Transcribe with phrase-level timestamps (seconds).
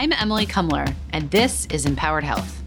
[0.00, 2.62] I'm Emily Kumler, and this is Empowered Health.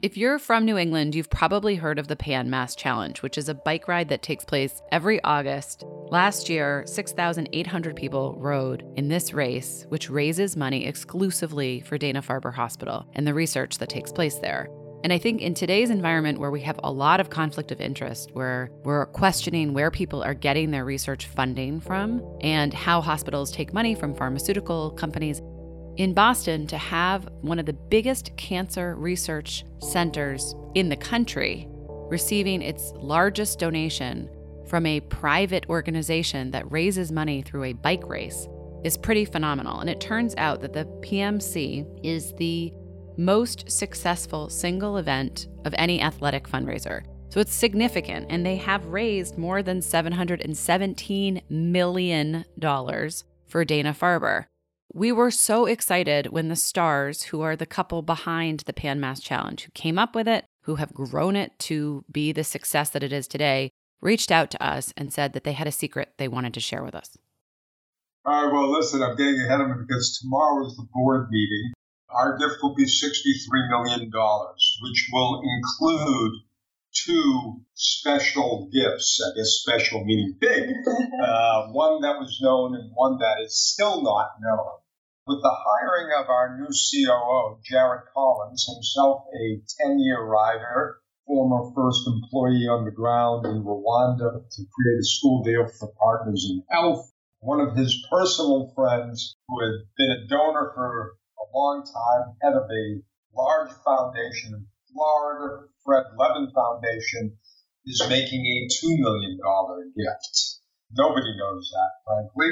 [0.00, 3.48] If you're from New England, you've probably heard of the Pan Mass Challenge, which is
[3.48, 5.82] a bike ride that takes place every August.
[6.12, 12.54] Last year, 6,800 people rode in this race, which raises money exclusively for Dana Farber
[12.54, 14.68] Hospital and the research that takes place there.
[15.04, 18.30] And I think in today's environment where we have a lot of conflict of interest,
[18.34, 23.72] where we're questioning where people are getting their research funding from and how hospitals take
[23.72, 25.42] money from pharmaceutical companies,
[25.96, 31.68] in Boston, to have one of the biggest cancer research centers in the country
[32.08, 34.30] receiving its largest donation
[34.68, 38.46] from a private organization that raises money through a bike race
[38.84, 39.80] is pretty phenomenal.
[39.80, 42.72] And it turns out that the PMC is the
[43.16, 47.04] most successful single event of any athletic fundraiser.
[47.28, 52.44] So it's significant, and they have raised more than $717 million
[53.46, 54.44] for Dana Farber.
[54.92, 59.20] We were so excited when the Starrs, who are the couple behind the Pan Mass
[59.20, 63.02] Challenge, who came up with it, who have grown it to be the success that
[63.02, 63.70] it is today,
[64.02, 66.84] reached out to us and said that they had a secret they wanted to share
[66.84, 67.16] with us.
[68.26, 71.72] All right, well, listen, I'm getting ahead of it because tomorrow is the board meeting.
[72.14, 76.32] Our gift will be $63 million, which will include
[76.92, 79.20] two special gifts.
[79.24, 80.70] I guess special meaning big.
[81.22, 84.80] Uh, one that was known and one that is still not known.
[85.26, 91.72] With the hiring of our new COO, Jared Collins, himself a 10 year rider, former
[91.74, 96.64] first employee on the ground in Rwanda to create a school deal for partners in
[96.68, 101.16] health, one of his personal friends who had been a donor for
[101.54, 103.02] long time, head of a
[103.34, 107.36] large foundation in Florida, Fred Levin Foundation,
[107.86, 109.38] is making a $2 million
[109.96, 110.60] gift.
[110.96, 112.50] Nobody knows that, frankly,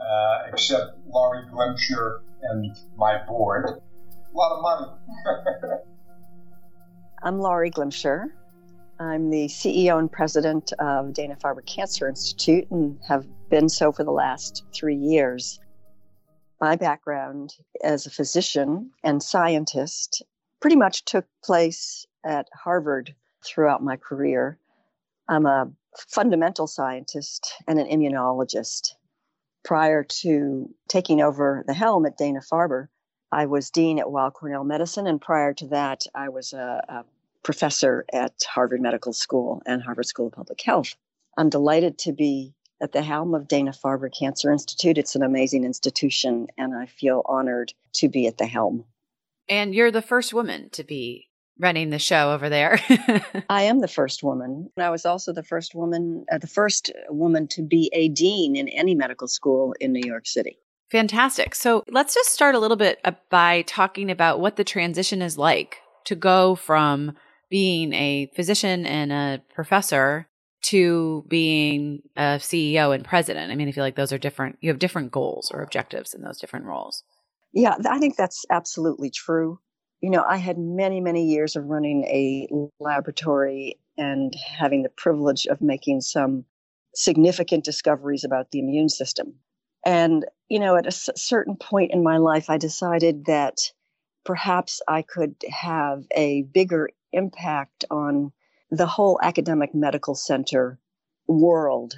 [0.00, 3.66] uh, except Laurie Glimcher and my board.
[3.66, 5.82] A lot of money.
[7.22, 8.26] I'm Laurie Glimcher.
[9.00, 14.04] I'm the CEO and president of Dana Farber Cancer Institute and have been so for
[14.04, 15.58] the last three years.
[16.62, 20.22] My background as a physician and scientist
[20.60, 24.60] pretty much took place at Harvard throughout my career.
[25.28, 28.92] I'm a fundamental scientist and an immunologist.
[29.64, 32.86] Prior to taking over the helm at Dana Farber,
[33.32, 37.04] I was dean at Weill Cornell Medicine, and prior to that, I was a, a
[37.42, 40.94] professor at Harvard Medical School and Harvard School of Public Health.
[41.36, 44.98] I'm delighted to be at the helm of Dana Farber Cancer Institute.
[44.98, 48.84] It's an amazing institution, and I feel honored to be at the helm.
[49.48, 51.28] And you're the first woman to be
[51.58, 52.80] running the show over there.
[53.48, 54.70] I am the first woman.
[54.76, 58.56] And I was also the first woman, uh, the first woman to be a dean
[58.56, 60.58] in any medical school in New York City.
[60.90, 61.54] Fantastic.
[61.54, 65.38] So let's just start a little bit uh, by talking about what the transition is
[65.38, 67.14] like to go from
[67.48, 70.26] being a physician and a professor
[70.62, 73.50] to being a CEO and president?
[73.50, 74.58] I mean, I feel like those are different.
[74.60, 77.02] You have different goals or objectives in those different roles.
[77.52, 79.58] Yeah, I think that's absolutely true.
[80.00, 82.48] You know, I had many, many years of running a
[82.80, 86.44] laboratory and having the privilege of making some
[86.94, 89.34] significant discoveries about the immune system.
[89.84, 93.58] And, you know, at a certain point in my life, I decided that
[94.24, 98.32] perhaps I could have a bigger impact on
[98.72, 100.78] the whole academic medical center
[101.28, 101.94] world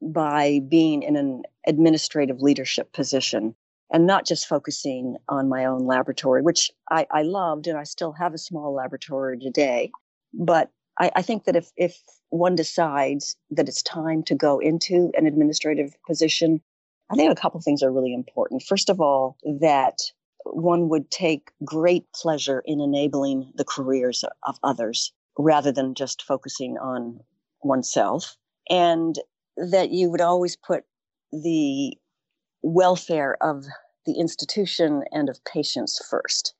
[0.00, 3.54] by being in an administrative leadership position
[3.92, 8.12] and not just focusing on my own laboratory, which I, I loved and I still
[8.12, 9.90] have a small laboratory today.
[10.32, 10.70] But
[11.00, 15.26] I, I think that if, if one decides that it's time to go into an
[15.26, 16.60] administrative position,
[17.10, 18.62] I think a couple things are really important.
[18.62, 19.98] First of all, that
[20.44, 26.76] one would take great pleasure in enabling the careers of others rather than just focusing
[26.78, 27.20] on
[27.62, 28.36] oneself.
[28.70, 29.18] And
[29.56, 30.84] that you would always put
[31.32, 31.96] the
[32.62, 33.64] welfare of
[34.06, 36.54] the institution and of patients first.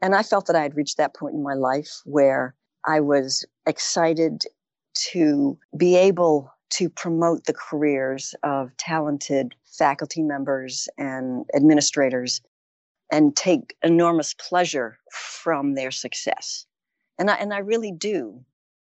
[0.00, 2.54] And I felt that I had reached that point in my life where
[2.86, 4.42] I was excited
[5.12, 12.40] to be able to promote the careers of talented faculty members and administrators
[13.10, 16.66] and take enormous pleasure from their success
[17.18, 18.44] and I and I really do.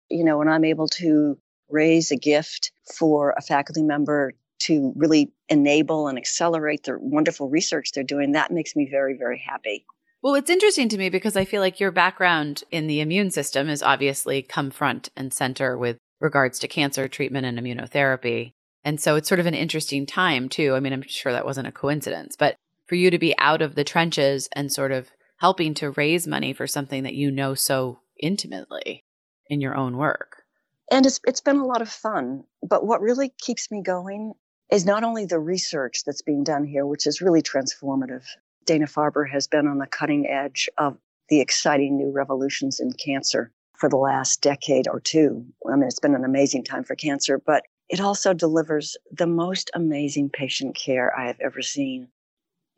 [0.08, 1.38] You know, when I'm able to
[1.68, 7.92] raise a gift for a faculty member to really enable and accelerate the wonderful research
[7.92, 9.84] they're doing, that makes me very, very happy.
[10.22, 13.68] Well, it's interesting to me because I feel like your background in the immune system
[13.68, 18.52] is obviously come front and center with regards to cancer treatment and immunotherapy.
[18.84, 20.74] And so it's sort of an interesting time too.
[20.74, 22.54] I mean, I'm sure that wasn't a coincidence, but
[22.86, 26.52] for you to be out of the trenches and sort of helping to raise money
[26.52, 29.04] for something that you know so intimately
[29.48, 30.42] in your own work.
[30.90, 34.34] And it's it's been a lot of fun, but what really keeps me going
[34.70, 38.24] is not only the research that's being done here, which is really transformative.
[38.64, 40.96] Dana Farber has been on the cutting edge of
[41.28, 45.44] the exciting new revolutions in cancer for the last decade or two.
[45.70, 49.70] I mean, it's been an amazing time for cancer, but it also delivers the most
[49.74, 52.08] amazing patient care I have ever seen.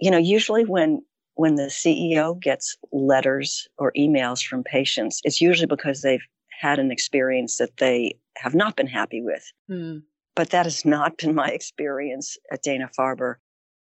[0.00, 1.04] You know, usually when
[1.34, 6.26] when the CEO gets letters or emails from patients, it's usually because they've
[6.60, 9.44] had an experience that they have not been happy with.
[9.70, 10.02] Mm.
[10.36, 13.36] But that has not been my experience at Dana Farber.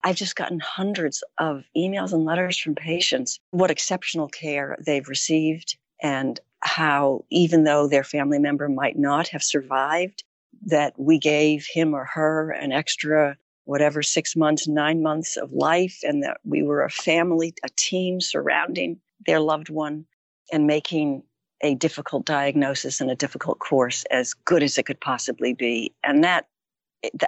[0.04, 5.78] I've just gotten hundreds of emails and letters from patients, what exceptional care they've received,
[6.02, 10.24] and how, even though their family member might not have survived,
[10.66, 16.00] that we gave him or her an extra, whatever, six months, nine months of life,
[16.04, 20.06] and that we were a family, a team surrounding their loved one
[20.52, 21.24] and making
[21.62, 25.94] a difficult diagnosis and a difficult course as good as it could possibly be.
[26.04, 26.48] And that,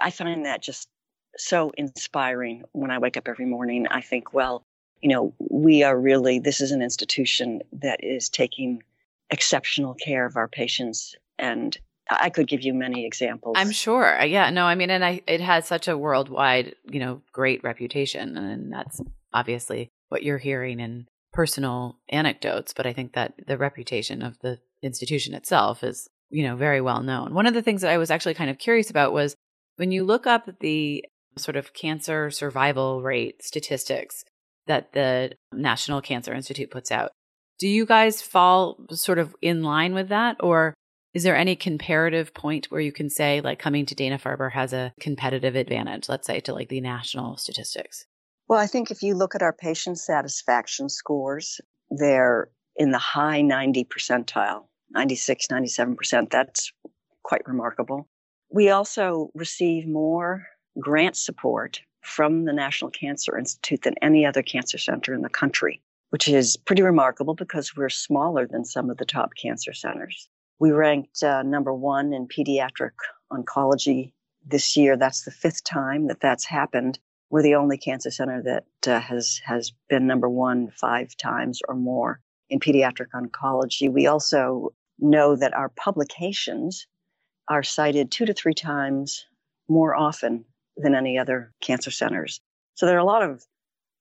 [0.02, 0.88] I find that just
[1.36, 3.86] so inspiring when I wake up every morning.
[3.88, 4.64] I think, well,
[5.00, 8.82] you know, we are really, this is an institution that is taking
[9.30, 11.14] exceptional care of our patients.
[11.38, 11.76] And
[12.10, 13.56] I could give you many examples.
[13.58, 14.20] I'm sure.
[14.20, 14.50] Uh, yeah.
[14.50, 18.36] No, I mean, and I, it has such a worldwide, you know, great reputation.
[18.36, 19.00] And that's
[19.32, 24.58] obviously what you're hearing in personal anecdotes, but I think that the reputation of the
[24.82, 27.34] institution itself is, you know, very well known.
[27.34, 29.34] One of the things that I was actually kind of curious about was
[29.76, 31.04] when you look up the
[31.36, 34.24] sort of cancer survival rate statistics
[34.66, 37.10] that the National Cancer Institute puts out,
[37.58, 40.36] do you guys fall sort of in line with that?
[40.40, 40.74] Or
[41.14, 44.72] is there any comparative point where you can say, like, coming to Dana Farber has
[44.72, 48.04] a competitive advantage, let's say, to like the national statistics?
[48.48, 53.40] Well, I think if you look at our patient satisfaction scores, they're in the high
[53.40, 56.30] 90 percentile, 96, 97%.
[56.30, 56.72] That's
[57.22, 58.08] quite remarkable.
[58.50, 60.46] We also receive more
[60.80, 65.80] grant support from the National Cancer Institute than any other cancer center in the country,
[66.10, 70.28] which is pretty remarkable because we're smaller than some of the top cancer centers.
[70.58, 72.92] We ranked uh, number one in pediatric
[73.32, 74.12] oncology
[74.46, 74.96] this year.
[74.96, 76.98] That's the fifth time that that's happened.
[77.30, 81.74] We're the only cancer center that uh, has has been number one five times or
[81.74, 82.20] more
[82.50, 83.92] in pediatric oncology.
[83.92, 86.86] We also know that our publications
[87.48, 89.26] are cited two to three times
[89.68, 90.44] more often
[90.76, 92.40] than any other cancer centers.
[92.74, 93.44] So there are a lot of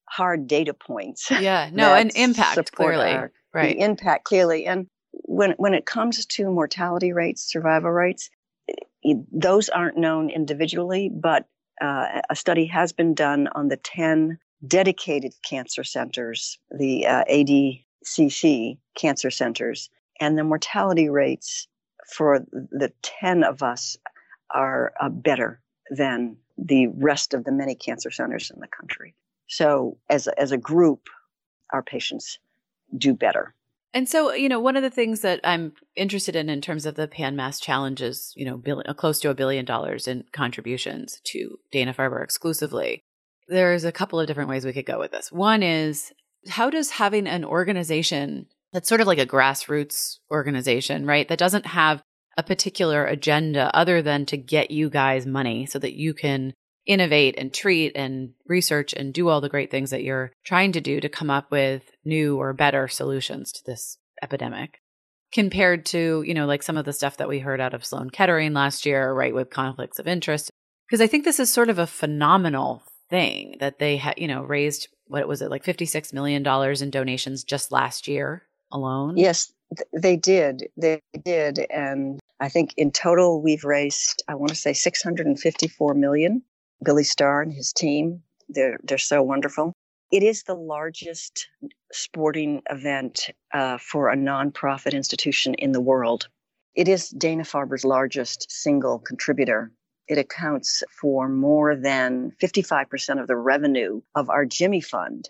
[0.09, 1.29] hard data points.
[1.31, 3.75] Yeah, no, and impact clearly, our, right?
[3.77, 8.29] impact clearly, and when when it comes to mortality rates, survival rates,
[9.31, 11.47] those aren't known individually, but
[11.81, 18.77] uh, a study has been done on the 10 dedicated cancer centers, the uh, ADCC
[18.95, 19.89] cancer centers,
[20.19, 21.67] and the mortality rates
[22.07, 23.97] for the 10 of us
[24.51, 29.15] are uh, better than the rest of the many cancer centers in the country.
[29.47, 31.09] So, as as a group,
[31.71, 32.39] our patients
[32.97, 33.53] do better.
[33.93, 36.95] And so, you know, one of the things that I'm interested in in terms of
[36.95, 41.21] the Pan Mass challenges, you know, billion, uh, close to a billion dollars in contributions
[41.25, 43.03] to Dana Farber exclusively.
[43.47, 45.31] There's a couple of different ways we could go with this.
[45.31, 46.11] One is
[46.49, 51.27] how does having an organization that's sort of like a grassroots organization, right?
[51.27, 52.01] That doesn't have
[52.35, 56.53] a particular agenda other than to get you guys money so that you can
[56.85, 60.81] innovate and treat and research and do all the great things that you're trying to
[60.81, 64.81] do to come up with new or better solutions to this epidemic
[65.31, 68.09] compared to, you know, like some of the stuff that we heard out of Sloan
[68.09, 70.51] Kettering last year, right, with conflicts of interest.
[70.87, 74.43] Because I think this is sort of a phenomenal thing that they had, you know,
[74.43, 76.45] raised what was it, like $56 million
[76.81, 79.17] in donations just last year alone?
[79.17, 80.69] Yes, th- they did.
[80.77, 81.59] They did.
[81.69, 86.43] And I think in total we've raised, I want to say 654 million
[86.83, 88.21] Billy Starr and his team.
[88.49, 89.73] They're they're so wonderful.
[90.11, 91.47] It is the largest
[91.91, 96.27] sporting event uh, for a nonprofit institution in the world.
[96.75, 99.71] It is Dana Farber's largest single contributor.
[100.07, 105.29] It accounts for more than 55% of the revenue of our Jimmy Fund.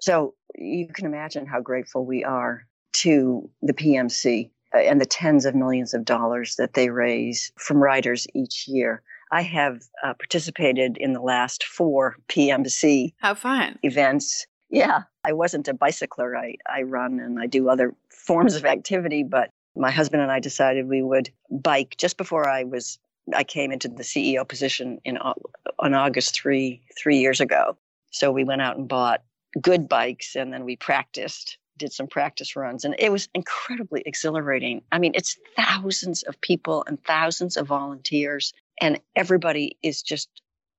[0.00, 5.44] So you can imagine how grateful we are to the PMC uh, and the tens
[5.44, 9.02] of millions of dollars that they raise from riders each year.
[9.30, 13.78] I have uh, participated in the last four PMC How fun.
[13.82, 14.46] events.
[14.70, 16.36] Yeah, I wasn't a bicycler.
[16.36, 20.40] I, I run and I do other forms of activity, but my husband and I
[20.40, 22.98] decided we would bike just before I was
[23.34, 27.76] I came into the CEO position in on August three three years ago.
[28.10, 29.22] So we went out and bought
[29.60, 32.84] good bikes and then we practiced, did some practice runs.
[32.84, 34.82] And it was incredibly exhilarating.
[34.92, 40.28] I mean, it's thousands of people and thousands of volunteers, and everybody is just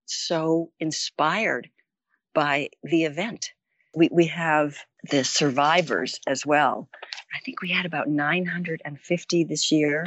[0.06, 1.70] so inspired
[2.34, 3.52] by the event.
[3.96, 4.78] We, we have
[5.10, 6.90] the survivors as well.
[7.36, 10.06] I think we had about 950 this year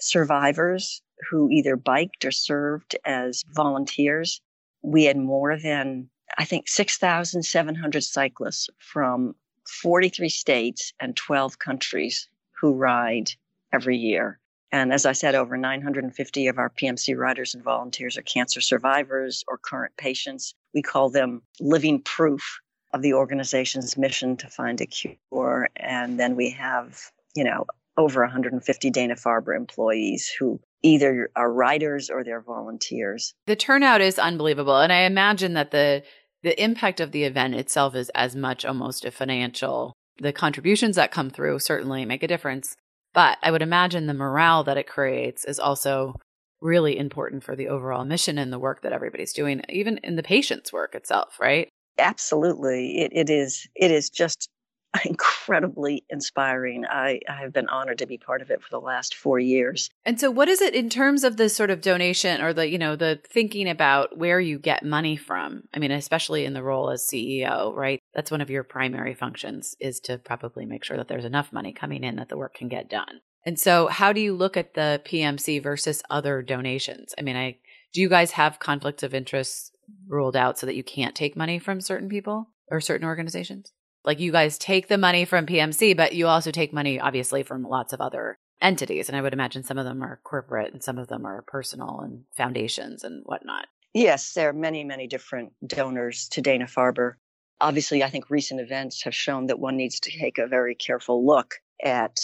[0.00, 4.40] survivors who either biked or served as volunteers.
[4.82, 9.34] We had more than, I think, 6,700 cyclists from
[9.72, 13.32] 43 states and 12 countries who ride
[13.72, 14.38] every year.
[14.70, 19.44] And as I said, over 950 of our PMC riders and volunteers are cancer survivors
[19.48, 20.54] or current patients.
[20.72, 22.60] We call them living proof
[22.94, 25.68] of the organization's mission to find a cure.
[25.76, 27.00] And then we have,
[27.34, 33.34] you know, over 150 Dana Farber employees who either are riders or they're volunteers.
[33.46, 34.78] The turnout is unbelievable.
[34.78, 36.02] And I imagine that the
[36.42, 39.92] the impact of the event itself is as much almost a financial.
[40.18, 42.76] The contributions that come through certainly make a difference.
[43.14, 46.14] But I would imagine the morale that it creates is also
[46.60, 50.22] really important for the overall mission and the work that everybody's doing, even in the
[50.22, 51.68] patient's work itself, right?
[51.98, 53.00] Absolutely.
[53.00, 54.48] It, it is it is just
[55.04, 56.84] incredibly inspiring.
[56.84, 59.90] I, I have been honored to be part of it for the last four years.
[60.04, 62.78] And so what is it in terms of the sort of donation or the, you
[62.78, 65.64] know, the thinking about where you get money from?
[65.74, 68.00] I mean, especially in the role as CEO, right?
[68.14, 71.72] That's one of your primary functions is to probably make sure that there's enough money
[71.72, 73.20] coming in that the work can get done.
[73.44, 77.14] And so how do you look at the PMC versus other donations?
[77.18, 77.56] I mean, I
[77.92, 81.58] do you guys have conflicts of interest ruled out so that you can't take money
[81.58, 83.72] from certain people or certain organizations?
[84.04, 87.62] Like you guys take the money from PMC, but you also take money, obviously, from
[87.62, 89.08] lots of other entities.
[89.08, 92.00] And I would imagine some of them are corporate and some of them are personal
[92.00, 93.66] and foundations and whatnot.
[93.94, 97.14] Yes, there are many, many different donors to Dana Farber.
[97.60, 101.24] Obviously, I think recent events have shown that one needs to take a very careful
[101.24, 102.18] look at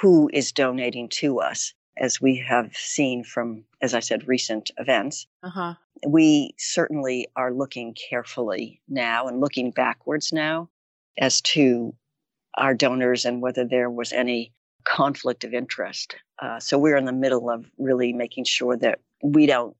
[0.00, 5.26] who is donating to us, as we have seen from, as I said, recent events.
[5.42, 5.74] Uh-huh.
[6.06, 10.70] We certainly are looking carefully now and looking backwards now
[11.18, 11.94] as to
[12.56, 14.52] our donors and whether there was any
[14.84, 16.14] conflict of interest.
[16.40, 19.76] Uh, so we're in the middle of really making sure that we don't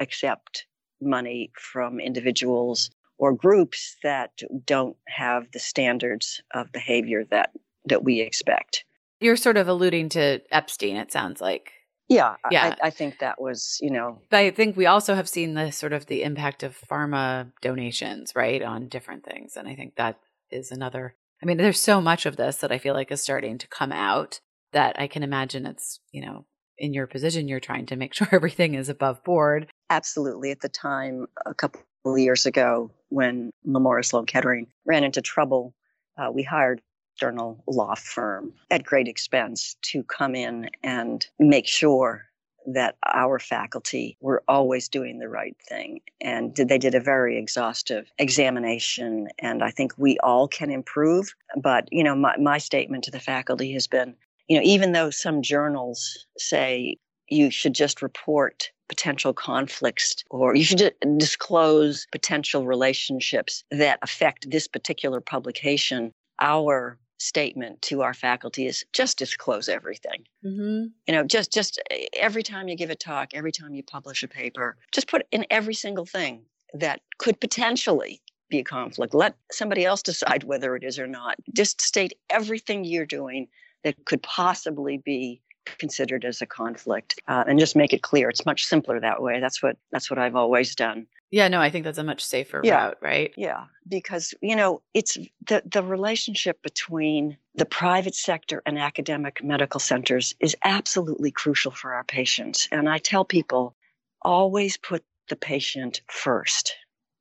[0.00, 0.66] accept
[1.00, 4.30] money from individuals or groups that
[4.64, 7.50] don't have the standards of behavior that
[7.84, 8.84] that we expect.
[9.20, 11.72] You're sort of alluding to Epstein, it sounds like.
[12.08, 12.76] Yeah, yeah.
[12.82, 14.20] I, I, think that was, you know.
[14.28, 18.34] But I think we also have seen the sort of the impact of pharma donations,
[18.36, 20.18] right, on different things, and I think that
[20.52, 21.16] is another.
[21.42, 23.92] I mean, there's so much of this that I feel like is starting to come
[23.92, 24.40] out
[24.72, 26.46] that I can imagine it's, you know,
[26.78, 29.68] in your position, you're trying to make sure everything is above board.
[29.90, 30.50] Absolutely.
[30.50, 35.74] At the time, a couple of years ago, when Memorial Sloan Kettering ran into trouble,
[36.18, 36.80] uh, we hired
[37.14, 42.24] external law firm at great expense to come in and make sure
[42.66, 46.00] that our faculty were always doing the right thing.
[46.20, 49.28] And they did a very exhaustive examination.
[49.38, 51.34] And I think we all can improve.
[51.60, 54.14] But, you know, my, my statement to the faculty has been,
[54.48, 56.96] you know, even though some journals say
[57.28, 64.68] you should just report potential conflicts or you should disclose potential relationships that affect this
[64.68, 70.24] particular publication, our statement to our faculty is just disclose everything.
[70.44, 70.86] Mm-hmm.
[71.06, 74.22] You know, just just eh, every time you give a talk, every time you publish
[74.22, 76.42] a paper, just put in every single thing
[76.74, 79.14] that could potentially be a conflict.
[79.14, 81.36] Let somebody else decide whether it is or not.
[81.54, 83.48] Just state everything you're doing
[83.84, 85.40] that could possibly be
[85.78, 89.38] considered as a conflict uh, and just make it clear it's much simpler that way
[89.38, 92.60] that's what that's what i've always done yeah, no, I think that's a much safer
[92.62, 92.84] yeah.
[92.84, 93.32] route, right?
[93.38, 99.80] Yeah, because you know, it's the the relationship between the private sector and academic medical
[99.80, 102.68] centers is absolutely crucial for our patients.
[102.70, 103.74] And I tell people
[104.20, 106.74] always put the patient first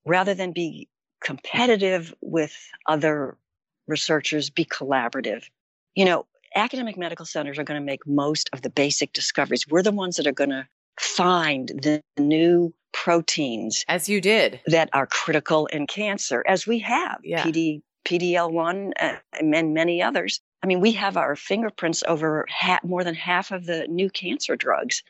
[0.05, 0.89] rather than be
[1.23, 2.53] competitive with
[2.87, 3.37] other
[3.87, 5.45] researchers, be collaborative.
[5.95, 9.65] You know, academic medical centers are going to make most of the basic discoveries.
[9.69, 10.67] We're the ones that are going to
[10.99, 17.19] find the new proteins as you did that are critical in cancer as we have
[17.23, 17.43] yeah.
[17.43, 20.41] PD PDL1 uh, and many others.
[20.63, 24.55] I mean, we have our fingerprints over ha- more than half of the new cancer
[24.55, 25.03] drugs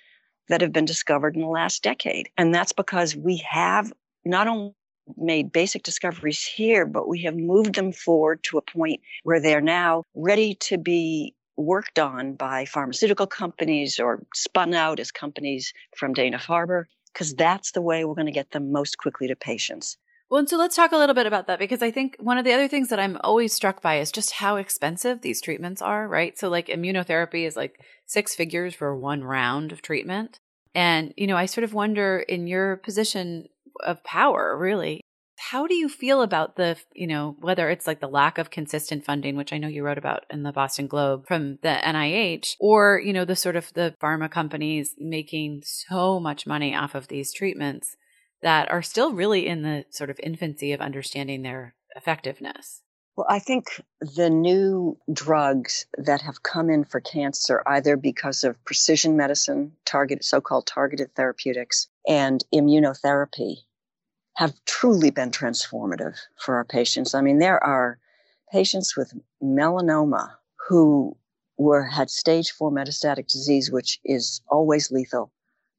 [0.49, 2.29] that have been discovered in the last decade.
[2.37, 3.91] And that's because we have
[4.25, 4.73] not only
[5.17, 9.61] made basic discoveries here, but we have moved them forward to a point where they're
[9.61, 16.13] now ready to be worked on by pharmaceutical companies or spun out as companies from
[16.13, 19.97] Dana Farber, because that's the way we're going to get them most quickly to patients.
[20.29, 22.45] Well, and so let's talk a little bit about that because I think one of
[22.45, 26.07] the other things that I'm always struck by is just how expensive these treatments are,
[26.07, 26.39] right?
[26.39, 30.39] So, like, immunotherapy is like six figures for one round of treatment.
[30.73, 33.49] And, you know, I sort of wonder in your position
[33.83, 35.01] of power, really,
[35.49, 39.03] how do you feel about the, you know, whether it's like the lack of consistent
[39.03, 43.01] funding, which I know you wrote about in the Boston Globe from the NIH, or,
[43.03, 47.33] you know, the sort of the pharma companies making so much money off of these
[47.33, 47.95] treatments?
[48.41, 52.81] that are still really in the sort of infancy of understanding their effectiveness?
[53.15, 58.63] Well, I think the new drugs that have come in for cancer, either because of
[58.63, 63.57] precision medicine, targeted, so-called targeted therapeutics, and immunotherapy,
[64.41, 67.13] have truly been transformative for our patients.
[67.13, 67.99] I mean, there are
[68.51, 70.31] patients with melanoma
[70.67, 71.15] who
[71.59, 75.31] were had stage four metastatic disease, which is always lethal,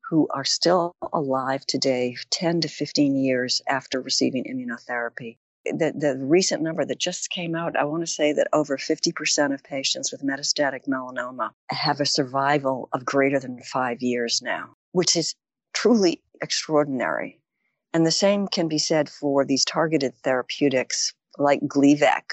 [0.08, 5.38] who are still alive today, 10 to 15 years after receiving immunotherapy.
[5.64, 9.52] The, the recent number that just came out, I want to say that over 50%
[9.52, 15.16] of patients with metastatic melanoma have a survival of greater than five years now, which
[15.16, 15.34] is
[15.74, 17.41] truly extraordinary.
[17.94, 22.24] And the same can be said for these targeted therapeutics like Gleevec,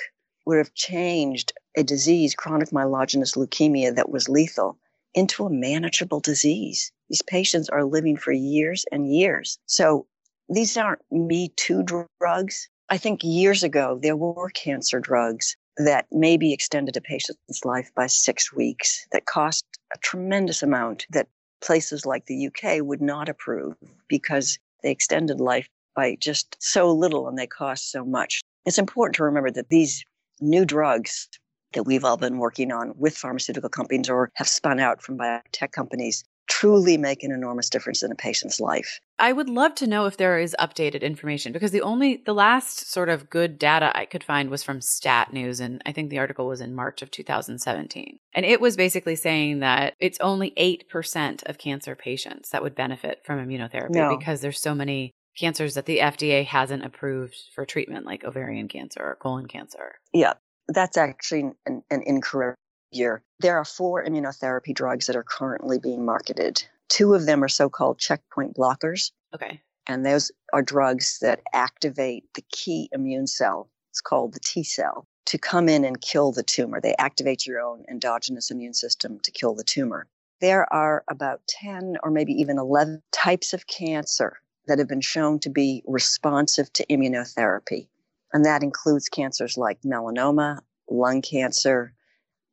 [0.46, 4.78] would have changed a disease, chronic myelogenous leukemia, that was lethal
[5.13, 6.92] into a manageable disease.
[7.10, 9.60] These patients are living for years and years.
[9.66, 10.08] So
[10.48, 12.70] these aren't me too drugs.
[12.89, 18.08] I think years ago, there were cancer drugs that maybe extended a patient's life by
[18.08, 21.28] six weeks that cost a tremendous amount that
[21.62, 23.75] places like the UK would not approve
[24.08, 28.42] because they extended life by just so little and they cost so much.
[28.66, 30.04] It's important to remember that these
[30.40, 31.28] new drugs
[31.74, 35.72] that we've all been working on with pharmaceutical companies or have spun out from biotech
[35.72, 39.00] companies truly make an enormous difference in a patient's life.
[39.20, 42.91] I would love to know if there is updated information because the only the last
[42.91, 46.20] sort of good data I could find was from Stat News and I think the
[46.20, 48.19] article was in March of 2017.
[48.34, 53.21] And it was basically saying that it's only 8% of cancer patients that would benefit
[53.24, 54.17] from immunotherapy no.
[54.17, 59.02] because there's so many cancers that the FDA hasn't approved for treatment like ovarian cancer
[59.02, 60.00] or colon cancer.
[60.13, 60.34] Yeah,
[60.67, 62.58] that's actually an, an incorrect
[62.91, 63.23] year.
[63.39, 66.63] There are four immunotherapy drugs that are currently being marketed.
[66.89, 69.12] Two of them are so called checkpoint blockers.
[69.34, 69.62] Okay.
[69.88, 73.69] And those are drugs that activate the key immune cell.
[73.91, 76.82] It's called the T cell to come in and kill the tumor.
[76.82, 80.08] They activate your own endogenous immune system to kill the tumor.
[80.41, 85.39] There are about 10 or maybe even 11 types of cancer that have been shown
[85.39, 87.88] to be responsive to immunotherapy.
[88.32, 91.93] And that includes cancers like melanoma, lung cancer,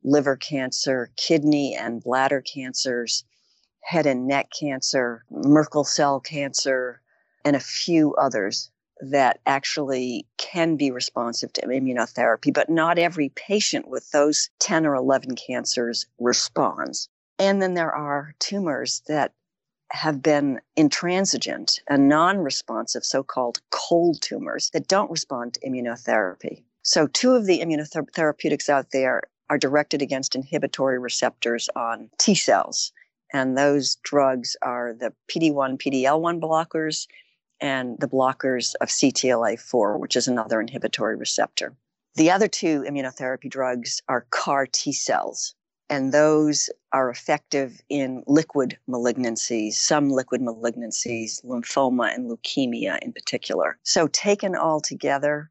[0.07, 3.25] liver cancer, kidney and bladder cancers,
[3.83, 7.03] head and neck cancer, Merkel cell cancer,
[7.45, 13.89] and a few others that actually can be responsive to immunotherapy, but not every patient
[13.89, 17.09] with those 10 or 11 cancers responds.
[17.39, 19.35] And then there are tumors that
[19.91, 26.65] have been intransigent and non responsive, so called cold tumors that don't respond to immunotherapy.
[26.83, 32.93] So, two of the immunotherapeutics out there are directed against inhibitory receptors on T cells.
[33.33, 37.07] And those drugs are the PD1, PDL1 blockers
[37.61, 41.75] and the blockers of CTLA4, which is another inhibitory receptor.
[42.17, 45.55] The other two immunotherapy drugs are CAR T cells,
[45.91, 53.79] and those are effective in liquid malignancies, some liquid malignancies, lymphoma and leukemia in particular.
[53.83, 55.51] So, taken all together,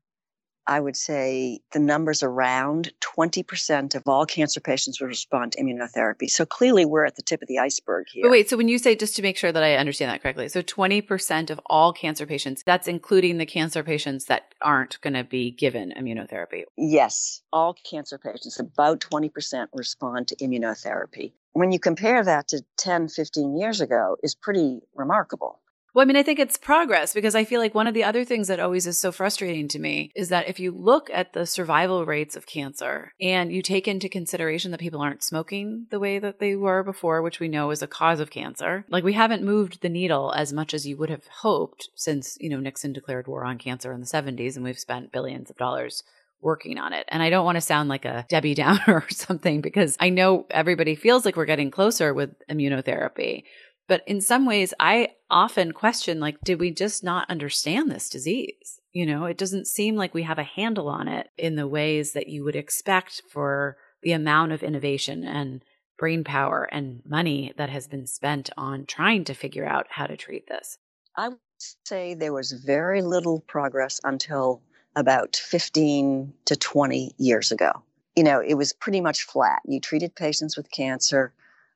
[0.68, 6.30] I would say the numbers around 20% of all cancer patients will respond to immunotherapy.
[6.30, 8.24] So clearly we're at the tip of the iceberg here.
[8.24, 10.50] But wait, so when you say, just to make sure that I understand that correctly,
[10.50, 15.24] so 20% of all cancer patients, that's including the cancer patients that aren't going to
[15.24, 16.64] be given immunotherapy?
[16.78, 21.34] Yes, all cancer patients, about 20% respond to immunotherapy.
[21.54, 25.62] When you compare that to 10, 15 years ago, is pretty remarkable.
[25.96, 28.26] Well, I mean, I think it's progress because I feel like one of the other
[28.26, 31.46] things that always is so frustrating to me is that if you look at the
[31.46, 36.20] survival rates of cancer and you take into consideration that people aren't smoking the way
[36.20, 39.42] that they were before, which we know is a cause of cancer, like we haven't
[39.42, 43.26] moved the needle as much as you would have hoped since, you know, Nixon declared
[43.26, 46.04] war on cancer in the 70s and we've spent billions of dollars
[46.42, 47.06] working on it.
[47.10, 50.46] And I don't want to sound like a Debbie Downer or something because I know
[50.52, 53.44] everybody feels like we're getting closer with immunotherapy.
[53.88, 58.80] But in some ways, I often question like, did we just not understand this disease?
[58.94, 62.14] You know, it doesn't seem like we have a handle on it in the ways
[62.14, 65.64] that you would expect for the amount of innovation and
[65.98, 70.18] brain power and money that has been spent on trying to figure out how to
[70.18, 70.78] treat this.
[71.16, 71.40] I would
[71.86, 74.62] say there was very little progress until
[74.96, 77.72] about 15 to 20 years ago.
[78.16, 79.62] You know, it was pretty much flat.
[79.66, 81.34] You treated patients with cancer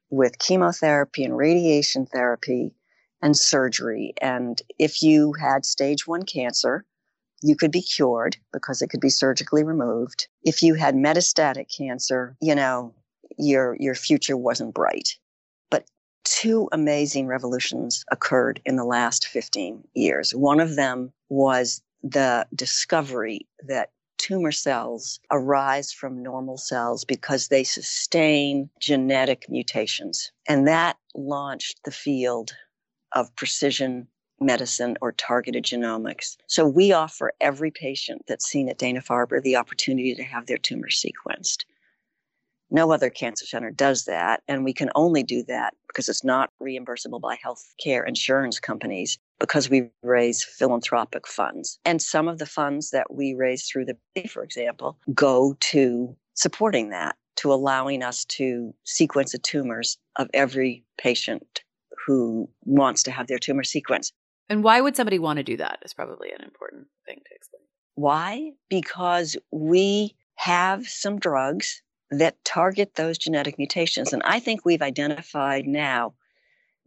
[0.09, 2.73] with chemotherapy and radiation therapy
[3.21, 4.13] and surgery.
[4.21, 6.85] And if you had stage one cancer,
[7.41, 10.27] you could be cured because it could be surgically removed.
[10.43, 12.93] If you had metastatic cancer, you know,
[13.37, 15.15] your your future wasn't bright.
[15.69, 15.85] But
[16.23, 20.31] two amazing revolutions occurred in the last 15 years.
[20.31, 27.63] One of them was the discovery that tumor cells arise from normal cells because they
[27.63, 30.31] sustain genetic mutations.
[30.47, 32.51] And that launched the field
[33.13, 34.07] of precision
[34.39, 36.37] medicine or targeted genomics.
[36.47, 40.57] So we offer every patient that's seen at Dana Farber the opportunity to have their
[40.57, 41.65] tumor sequenced.
[42.71, 46.51] No other cancer center does that, and we can only do that because it's not
[46.61, 51.79] reimbursable by health care insurance companies because we raise philanthropic funds.
[51.85, 56.89] And some of the funds that we raise through the, for example, go to supporting
[56.89, 61.61] that, to allowing us to sequence the tumors of every patient
[62.05, 64.11] who wants to have their tumor sequenced.
[64.49, 67.61] And why would somebody want to do that is probably an important thing to explain.
[67.95, 68.51] Why?
[68.69, 74.13] Because we have some drugs that target those genetic mutations.
[74.13, 76.13] And I think we've identified now,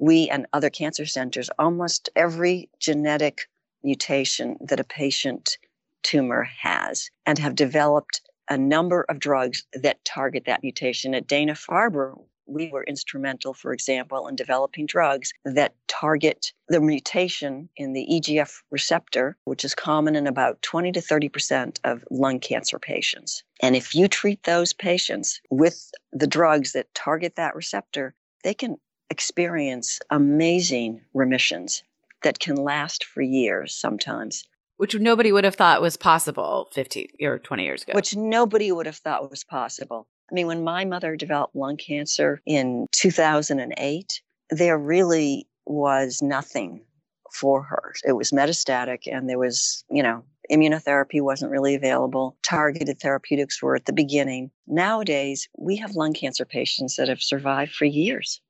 [0.02, 3.42] we and other cancer centers, almost every genetic
[3.84, 5.58] mutation that a patient
[6.02, 11.14] tumor has and have developed a number of drugs that target that mutation.
[11.14, 17.68] At Dana Farber, we were instrumental, for example, in developing drugs that target the mutation
[17.76, 22.80] in the EGF receptor, which is common in about 20 to 30% of lung cancer
[22.80, 23.44] patients.
[23.60, 28.78] And if you treat those patients with the drugs that target that receptor, they can
[29.12, 31.82] experience amazing remissions
[32.22, 34.44] that can last for years sometimes
[34.78, 37.92] which nobody would have thought was possible 15 or 20 years ago.
[37.94, 40.08] Which nobody would have thought was possible.
[40.28, 46.84] I mean, when my mother developed lung cancer in 2008, there really was nothing
[47.32, 47.94] for her.
[48.04, 52.36] It was metastatic and there was, you know, immunotherapy wasn't really available.
[52.42, 54.50] Targeted therapeutics were at the beginning.
[54.66, 58.40] Nowadays, we have lung cancer patients that have survived for years,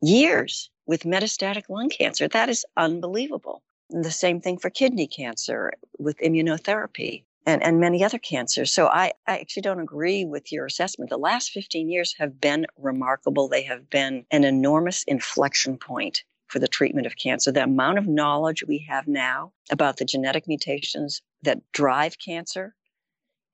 [0.00, 2.28] years with metastatic lung cancer.
[2.28, 3.62] That is unbelievable.
[3.90, 8.72] The same thing for kidney cancer with immunotherapy and, and many other cancers.
[8.72, 11.10] So I, I actually don't agree with your assessment.
[11.10, 13.48] The last 15 years have been remarkable.
[13.48, 17.52] They have been an enormous inflection point for the treatment of cancer.
[17.52, 22.74] The amount of knowledge we have now about the genetic mutations that drive cancer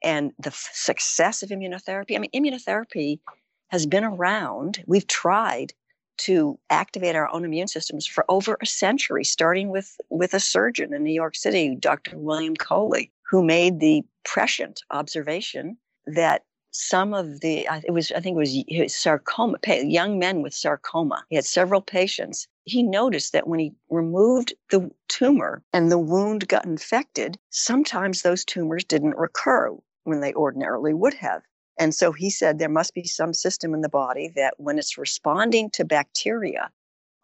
[0.03, 2.17] and the f- success of immunotherapy.
[2.17, 3.21] I mean, immunotherapy
[3.69, 4.83] has been around.
[4.87, 5.73] We've tried
[6.19, 10.95] to activate our own immune systems for over a century, starting with, with a surgeon
[10.95, 12.19] in New York City, Dr.
[12.19, 18.35] William Coley, who made the prescient observation that some of the it was i think
[18.35, 23.59] it was sarcoma young men with sarcoma he had several patients he noticed that when
[23.59, 30.21] he removed the tumor and the wound got infected sometimes those tumors didn't recur when
[30.21, 31.43] they ordinarily would have
[31.79, 34.99] and so he said there must be some system in the body that when it's
[34.99, 36.71] responding to bacteria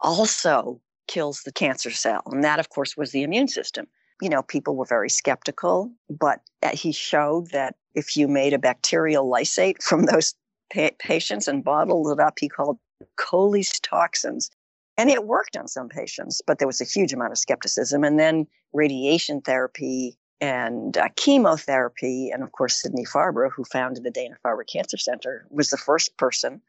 [0.00, 3.86] also kills the cancer cell and that of course was the immune system
[4.20, 8.58] you know, people were very skeptical, but uh, he showed that if you made a
[8.58, 10.34] bacterial lysate from those
[10.72, 12.78] pa- patients and bottled it up, he called
[13.16, 14.50] Coley's toxins.
[14.96, 18.02] And it worked on some patients, but there was a huge amount of skepticism.
[18.02, 22.30] And then radiation therapy and uh, chemotherapy.
[22.30, 26.16] And of course, Sidney Farber, who founded the Dana Farber Cancer Center, was the first
[26.16, 26.60] person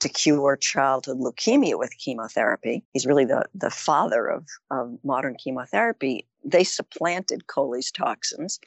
[0.00, 2.82] to cure childhood leukemia with chemotherapy.
[2.92, 6.26] He's really the, the father of, of modern chemotherapy.
[6.44, 8.58] They supplanted Coley's toxins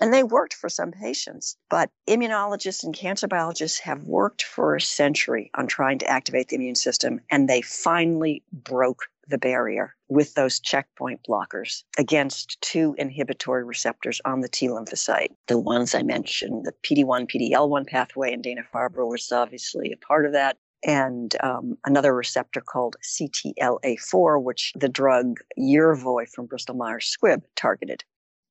[0.00, 1.56] and they worked for some patients.
[1.68, 6.56] But immunologists and cancer biologists have worked for a century on trying to activate the
[6.56, 13.64] immune system, and they finally broke the barrier with those checkpoint blockers against two inhibitory
[13.64, 15.34] receptors on the T lymphocyte.
[15.46, 20.26] The ones I mentioned, the PD1, PD-L1 pathway, and Dana Farber was obviously a part
[20.26, 27.14] of that and um, another receptor called CTLA4, which the drug Yervoy from Bristol Myers
[27.16, 28.04] Squibb targeted.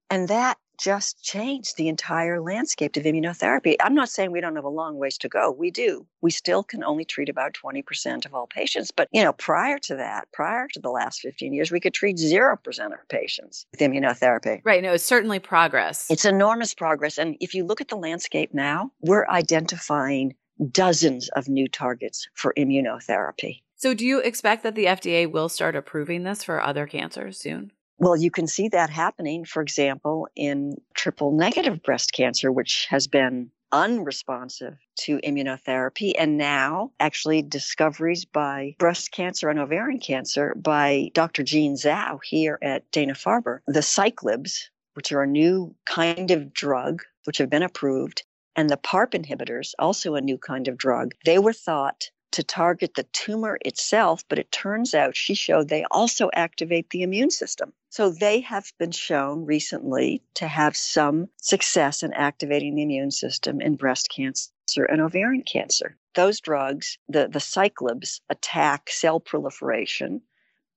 [0.10, 3.76] And that just changed the entire landscape of immunotherapy.
[3.82, 5.52] I'm not saying we don't have a long ways to go.
[5.52, 6.06] We do.
[6.22, 8.92] We still can only treat about 20% of all patients.
[8.92, 12.18] But, you know, prior to that, prior to the last 15 years, we could treat
[12.18, 12.58] 0%
[12.94, 14.62] of patients with immunotherapy.
[14.64, 14.84] Right.
[14.84, 16.08] No, it's certainly progress.
[16.10, 17.18] It's enormous progress.
[17.18, 20.36] And if you look at the landscape now, we're identifying
[20.72, 23.62] dozens of new targets for immunotherapy.
[23.80, 27.72] So, do you expect that the FDA will start approving this for other cancers soon?
[28.00, 33.08] Well, you can see that happening, for example, in triple negative breast cancer, which has
[33.08, 36.14] been unresponsive to immunotherapy.
[36.18, 41.44] And now, actually, discoveries by breast cancer and ovarian cancer by Dr.
[41.44, 43.60] Jean Zhao here at Dana Farber.
[43.68, 48.24] The ciclibs, which are a new kind of drug which have been approved,
[48.56, 52.94] and the PARP inhibitors, also a new kind of drug, they were thought to target
[52.94, 57.74] the tumor itself, but it turns out she showed they also activate the immune system.
[57.90, 63.60] So they have been shown recently to have some success in activating the immune system
[63.60, 64.52] in breast cancer
[64.88, 65.98] and ovarian cancer.
[66.14, 70.22] Those drugs, the, the ciclibs, attack cell proliferation,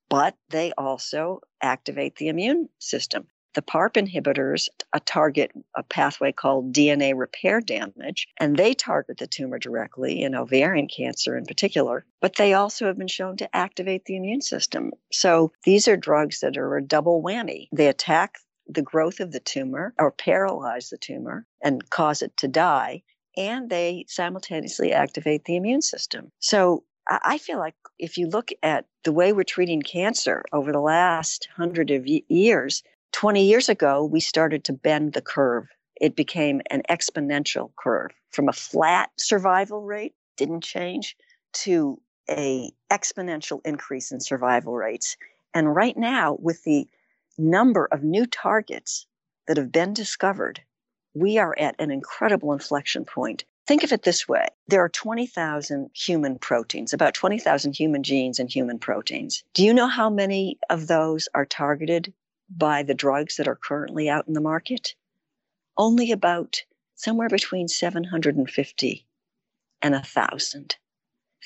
[0.08, 3.26] but they also activate the immune system.
[3.54, 4.68] The PARP inhibitors
[5.04, 10.86] target a pathway called DNA repair damage, and they target the tumor directly in ovarian
[10.86, 14.92] cancer in particular, but they also have been shown to activate the immune system.
[15.10, 17.68] So these are drugs that are a double whammy.
[17.72, 22.46] They attack the growth of the tumor or paralyze the tumor and cause it to
[22.46, 23.02] die,
[23.36, 26.30] and they simultaneously activate the immune system.
[26.38, 30.78] So I feel like if you look at the way we're treating cancer over the
[30.78, 35.68] last hundred of years, 20 years ago, we started to bend the curve.
[36.00, 41.16] It became an exponential curve from a flat survival rate, didn't change,
[41.52, 45.16] to a exponential increase in survival rates.
[45.52, 46.88] And right now, with the
[47.36, 49.06] number of new targets
[49.46, 50.60] that have been discovered,
[51.14, 53.44] we are at an incredible inflection point.
[53.66, 58.50] Think of it this way there are 20,000 human proteins, about 20,000 human genes and
[58.50, 59.42] human proteins.
[59.54, 62.12] Do you know how many of those are targeted
[62.50, 64.94] by the drugs that are currently out in the market?
[65.76, 66.62] Only about
[66.94, 69.06] somewhere between 750
[69.82, 70.76] and 1,000.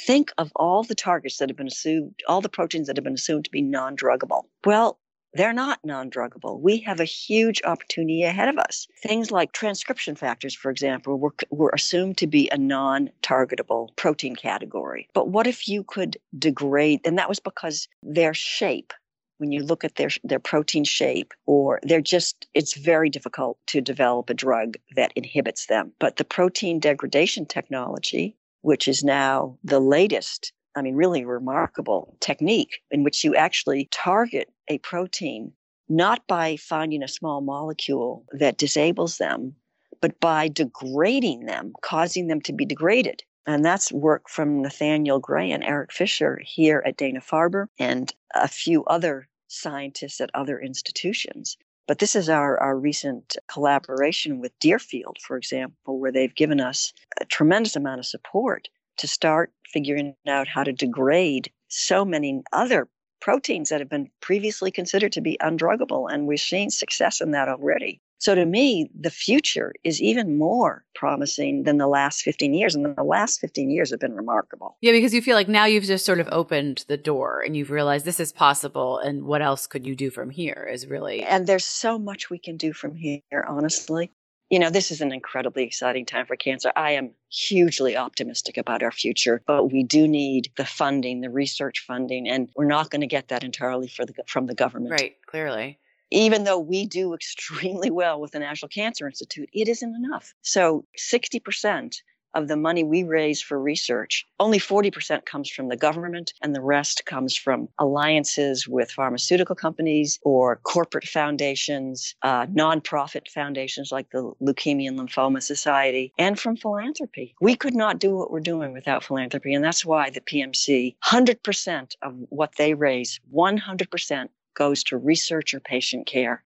[0.07, 3.15] Think of all the targets that have been assumed, all the proteins that have been
[3.15, 4.45] assumed to be non druggable.
[4.65, 4.99] Well,
[5.35, 6.61] they're not non druggable.
[6.61, 8.89] We have a huge opportunity ahead of us.
[9.03, 14.35] Things like transcription factors, for example, were, were assumed to be a non targetable protein
[14.37, 15.09] category.
[15.13, 18.93] But what if you could degrade, and that was because their shape
[19.39, 23.81] when you look at their their protein shape or they're just it's very difficult to
[23.81, 25.93] develop a drug that inhibits them.
[25.99, 32.81] But the protein degradation technology which is now the latest i mean really remarkable technique
[32.91, 35.53] in which you actually target a protein
[35.89, 39.55] not by finding a small molecule that disables them
[40.01, 45.51] but by degrading them causing them to be degraded and that's work from Nathaniel Gray
[45.51, 51.57] and Eric Fischer here at Dana Farber and a few other scientists at other institutions.
[51.87, 56.95] But this is our, our recent collaboration with Deerfield, for example, where they've given us
[57.21, 62.89] a tremendous amount of support to start figuring out how to degrade so many other
[63.21, 66.11] proteins that have been previously considered to be undruggable.
[66.11, 68.01] And we've seen success in that already.
[68.19, 72.75] So to me, the future is even more promising than the last 15 years.
[72.75, 74.77] And the last 15 years have been remarkable.
[74.81, 77.71] Yeah, because you feel like now you've just sort of opened the door and you've
[77.71, 78.99] realized this is possible.
[78.99, 81.23] And what else could you do from here is really.
[81.23, 84.11] And there's so much we can do from here, honestly.
[84.51, 86.71] You know, this is an incredibly exciting time for cancer.
[86.77, 91.85] I am hugely optimistic about our future, but we do need the funding, the research
[91.87, 94.93] funding, and we're not going to get that entirely the, from the government.
[94.93, 95.79] Right, clearly
[96.11, 100.35] even though we do extremely well with the National Cancer Institute, it isn't enough.
[100.43, 101.95] So 60%
[102.35, 106.61] of the money we raise for research, only 40% comes from the government, and the
[106.61, 114.33] rest comes from alliances with pharmaceutical companies or corporate foundations, uh, nonprofit foundations like the
[114.43, 117.35] Leukemia and Lymphoma Society, and from philanthropy.
[117.41, 121.93] We could not do what we're doing without philanthropy, and that's why the PMC, 100%
[122.03, 126.43] of what they raise, 100% goes to research or patient care.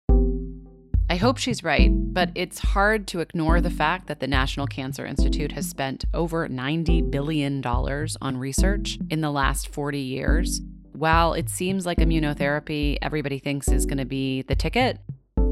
[1.09, 5.05] I hope she's right, but it's hard to ignore the fact that the National Cancer
[5.05, 10.61] Institute has spent over $90 billion on research in the last 40 years.
[10.91, 14.99] While it seems like immunotherapy everybody thinks is going to be the ticket,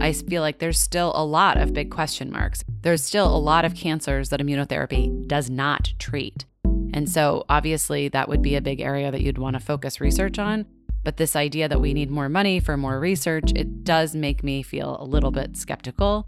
[0.02, 2.66] I feel like there's still a lot of big question marks.
[2.82, 6.44] There's still a lot of cancers that immunotherapy does not treat.
[6.94, 10.38] And so, obviously, that would be a big area that you'd want to focus research
[10.38, 10.66] on.
[11.06, 14.64] But this idea that we need more money for more research, it does make me
[14.64, 16.26] feel a little bit skeptical.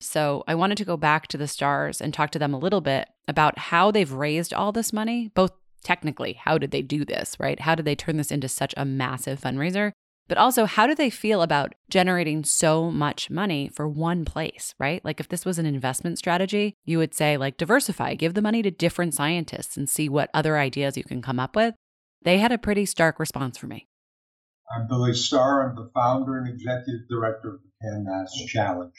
[0.00, 2.80] So I wanted to go back to the Starrs and talk to them a little
[2.80, 5.50] bit about how they've raised all this money, both
[5.82, 7.58] technically, how did they do this, right?
[7.58, 9.90] How did they turn this into such a massive fundraiser?
[10.28, 15.04] But also, how do they feel about generating so much money for one place, right?
[15.04, 18.62] Like, if this was an investment strategy, you would say, like, diversify, give the money
[18.62, 21.74] to different scientists and see what other ideas you can come up with
[22.22, 23.86] they had a pretty stark response for me.
[24.74, 25.68] I'm Billy Starr.
[25.68, 28.94] I'm the founder and executive director of the PanMass Challenge.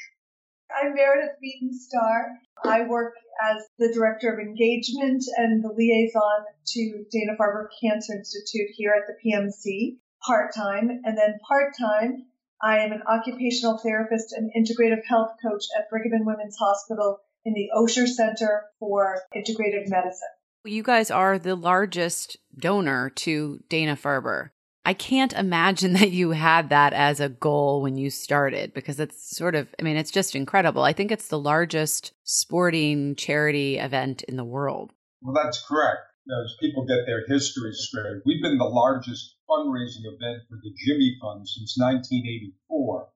[0.72, 2.28] I'm Meredith Beaton Starr.
[2.64, 8.70] I work as the director of engagement and the liaison to Dana Farber Cancer Institute
[8.76, 10.90] here at the PMC part time.
[11.04, 12.26] And then part time,
[12.62, 17.54] I am an occupational therapist and integrative health coach at Brigham and Women's Hospital in
[17.54, 20.37] the Osher Center for Integrative Medicine.
[20.68, 24.50] You guys are the largest donor to Dana Farber.
[24.86, 29.36] I can't imagine that you had that as a goal when you started because it's
[29.36, 30.84] sort of, I mean, it's just incredible.
[30.84, 34.92] I think it's the largest sporting charity event in the world.
[35.22, 36.02] Well, that's correct.
[36.30, 41.16] As people get their history straight, we've been the largest fundraising event for the Jimmy
[41.22, 43.08] Fund since 1984.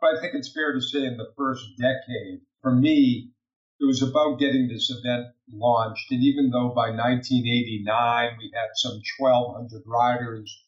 [0.00, 3.32] But I think it's fair to say in the first decade, for me,
[3.80, 6.10] it was about getting this event launched.
[6.10, 10.64] And even though by 1989 we had some 1,200 riders,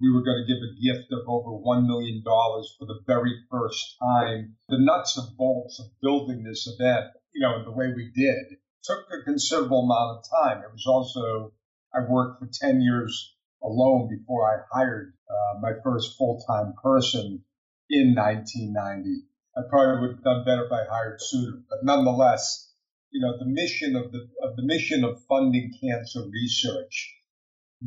[0.00, 3.96] we were going to give a gift of over $1 million for the very first
[4.00, 4.56] time.
[4.68, 9.06] The nuts and bolts of building this event, you know, the way we did, took
[9.10, 10.62] a considerable amount of time.
[10.62, 11.52] It was also,
[11.94, 17.44] I worked for 10 years alone before I hired uh, my first full time person
[17.88, 19.22] in 1990.
[19.56, 22.73] I probably would have done better if I hired sooner, but nonetheless,
[23.14, 27.14] you know, the mission of the of the mission of funding cancer research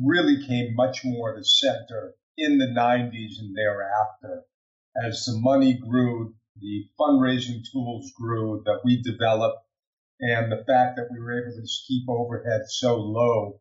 [0.02, 4.44] really came much more to center in the 90s and thereafter.
[5.04, 9.62] As the money grew, the fundraising tools grew that we developed,
[10.18, 13.60] and the fact that we were able to keep overhead so low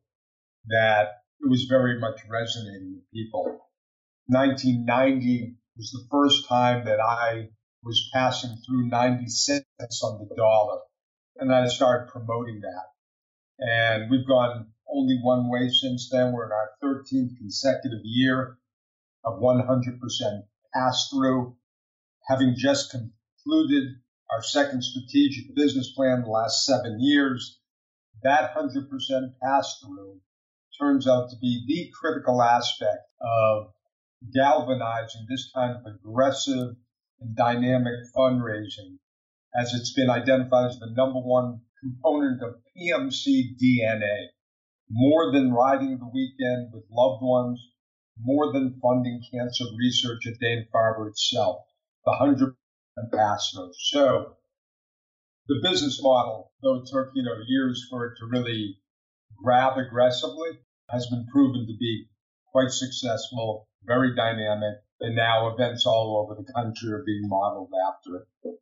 [0.67, 1.07] that
[1.41, 3.59] it was very much resonating with people.
[4.27, 7.49] 1990 was the first time that I
[7.83, 10.79] was passing through 90 cents on the dollar,
[11.39, 12.85] and I started promoting that.
[13.59, 16.31] And we've gone only one way since then.
[16.31, 18.57] We're in our 13th consecutive year
[19.23, 21.55] of 100% pass through.
[22.27, 23.87] Having just concluded
[24.31, 27.59] our second strategic business plan the last seven years,
[28.23, 28.89] that 100%
[29.41, 30.19] pass through
[30.79, 33.73] turns out to be the critical aspect of
[34.33, 36.75] galvanizing this kind of aggressive
[37.21, 38.97] and dynamic fundraising
[39.57, 44.27] as it's been identified as the number one component of PMC DNA
[44.89, 47.61] more than riding the weekend with loved ones,
[48.21, 51.65] more than funding cancer research at Dana Farber itself,
[52.05, 52.53] the 100%
[53.13, 53.53] pass.
[53.91, 54.37] So
[55.47, 58.77] the business model, though it took, you know, years for it to really
[59.43, 60.49] grab aggressively,
[60.89, 62.07] has been proven to be
[62.51, 68.17] quite successful, very dynamic, and now events all over the country are being modeled after
[68.17, 68.57] it.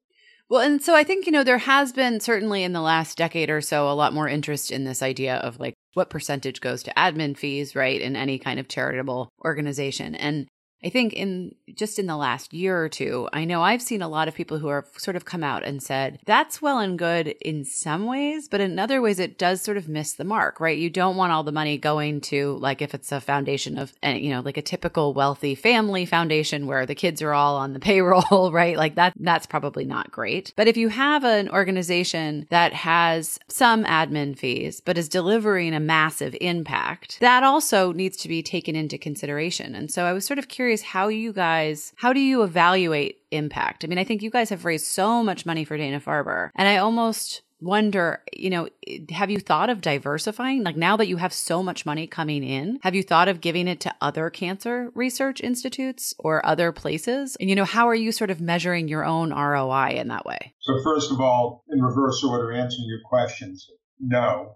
[0.50, 3.50] Well, and so I think, you know, there has been certainly in the last decade
[3.50, 6.94] or so a lot more interest in this idea of like what percentage goes to
[6.94, 10.14] admin fees, right, in any kind of charitable organization.
[10.14, 10.48] And
[10.86, 14.08] I think in just in the last year or two, I know I've seen a
[14.08, 17.30] lot of people who have sort of come out and said that's well and good
[17.42, 20.78] in some ways, but in other ways it does sort of miss the mark, right?
[20.78, 24.14] You don't want all the money going to like if it's a foundation of eh,
[24.14, 27.80] you know, like a typical wealthy family foundation where the kids are all on the
[27.86, 28.78] payroll, right?
[28.78, 30.54] Like that that's probably not great.
[30.56, 35.80] But if you have an organization that has some admin fees but is delivering a
[35.80, 39.74] massive impact, that also needs to be taken into consideration.
[39.74, 43.20] And so I was sort of curious curious how you guys, how do you evaluate
[43.32, 43.84] impact?
[43.84, 46.68] I mean, I think you guys have raised so much money for Dana Farber, and
[46.68, 48.68] I almost wonder, you know,
[49.12, 50.64] have you thought of diversifying?
[50.64, 53.70] Like now that you have so much money coming in, have you thought of giving
[53.70, 57.38] it to other cancer research institutes or other places?
[57.40, 60.54] And, you know, how are you sort of measuring your own ROI in that way?
[60.60, 63.66] So, first of all, in reverse order, answering your questions,
[64.00, 64.56] no.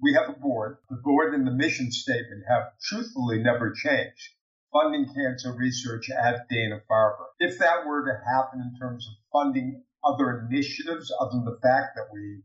[0.00, 0.78] We have a board.
[0.90, 4.30] The board and the mission statement have truthfully never changed
[4.72, 7.26] funding cancer research at Dana Farber.
[7.38, 11.96] If that were to happen in terms of funding other initiatives, other than the fact
[11.96, 12.42] that we,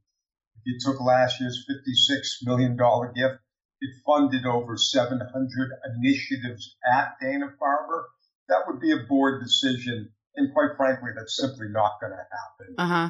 [0.56, 2.78] if you took last year's $56 million
[3.16, 3.40] gift,
[3.80, 8.04] it funded over 700 initiatives at Dana Farber,
[8.50, 10.10] that would be a board decision.
[10.36, 12.76] And quite frankly, that's simply not going to happen.
[12.78, 13.10] Uh-huh.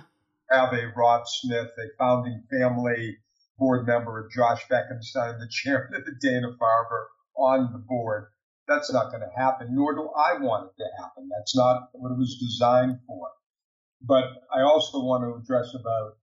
[0.50, 3.18] Have a Rob Smith, a founding family
[3.58, 8.28] board member, Josh Bekenstein, the chairman of the Dana Farber, on the board.
[8.68, 11.30] That's not going to happen, nor do I want it to happen.
[11.38, 13.30] That's not what it was designed for.
[14.02, 16.18] But I also want to address about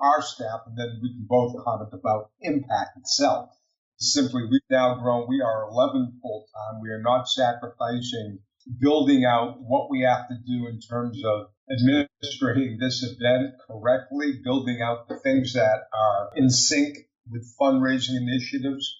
[0.00, 3.50] our staff, and then we can both comment about impact itself.
[3.98, 5.26] Simply, we've now grown.
[5.28, 6.80] We are 11 full time.
[6.80, 8.38] We are not sacrificing
[8.80, 14.80] building out what we have to do in terms of administrating this event correctly, building
[14.82, 16.96] out the things that are in sync
[17.30, 18.94] with fundraising initiatives,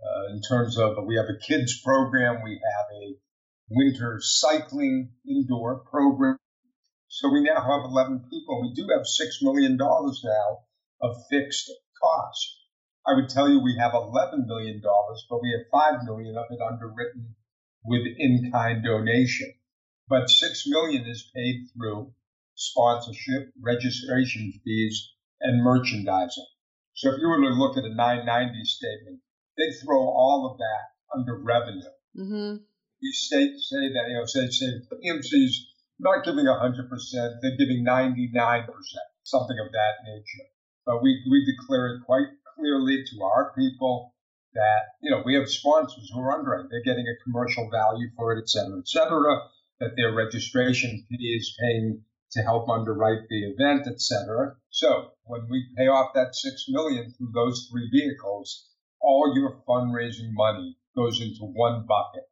[0.00, 3.16] uh, in terms of we have a kids program, we have a
[3.70, 6.38] winter cycling indoor program.
[7.08, 8.62] So we now have 11 people.
[8.62, 10.58] We do have $6 million now
[11.00, 11.70] of fixed
[12.00, 12.56] costs.
[13.06, 16.60] I would tell you we have $11 million, but we have 5 million of it
[16.60, 17.34] underwritten
[17.84, 19.54] with in-kind donation.
[20.08, 22.12] But 6 million is paid through
[22.54, 26.46] sponsorship, registration fees, and merchandising.
[26.94, 29.20] So if you were to look at a 990 statement,
[29.58, 31.92] they throw all of that under revenue.
[32.16, 32.62] Mm-hmm.
[33.00, 35.66] You say, say that, you know, say, say PMC's
[35.98, 36.88] not giving 100%,
[37.42, 38.66] they're giving 99%,
[39.24, 40.48] something of that nature.
[40.86, 44.14] But we, we declare it quite clearly to our people
[44.54, 46.68] that, you know, we have sponsors who are underwriting.
[46.70, 49.42] They're getting a commercial value for it, et cetera, et cetera,
[49.80, 52.02] that their registration fee is paying
[52.32, 54.56] to help underwrite the event, et cetera.
[54.70, 58.68] So when we pay off that six million through those three vehicles,
[59.08, 62.24] all your fundraising money goes into one bucket,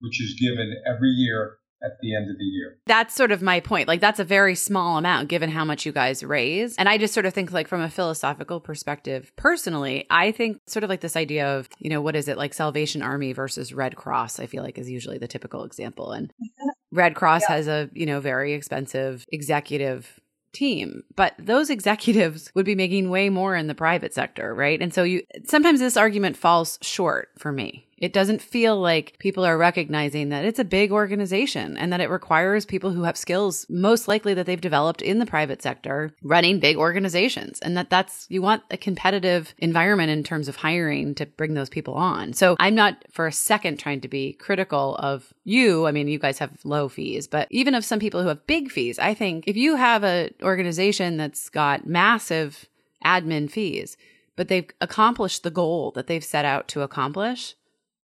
[0.00, 2.78] which is given every year at the end of the year.
[2.86, 3.88] That's sort of my point.
[3.88, 6.74] Like that's a very small amount given how much you guys raise.
[6.76, 10.82] And I just sort of think like from a philosophical perspective, personally, I think sort
[10.82, 13.96] of like this idea of, you know, what is it like Salvation Army versus Red
[13.96, 16.12] Cross, I feel like is usually the typical example.
[16.12, 16.32] And
[16.92, 17.56] Red Cross yeah.
[17.56, 20.18] has a, you know, very expensive executive
[20.54, 24.80] team but those executives would be making way more in the private sector right?
[24.80, 29.44] And so you sometimes this argument falls short for me it doesn't feel like people
[29.44, 33.66] are recognizing that it's a big organization and that it requires people who have skills
[33.68, 38.26] most likely that they've developed in the private sector running big organizations and that that's
[38.28, 42.32] you want a competitive environment in terms of hiring to bring those people on.
[42.32, 45.86] So I'm not for a second trying to be critical of you.
[45.86, 48.70] I mean, you guys have low fees, but even of some people who have big
[48.70, 52.66] fees, I think if you have an organization that's got massive
[53.04, 53.96] admin fees,
[54.36, 57.54] but they've accomplished the goal that they've set out to accomplish,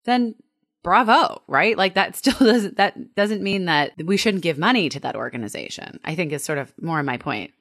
[0.08, 0.36] then
[0.84, 1.78] bravo, right?
[1.78, 5.99] Like that still doesn't that doesn't mean that we shouldn't give money to that organization.
[6.03, 7.51] I think is sort of more my point.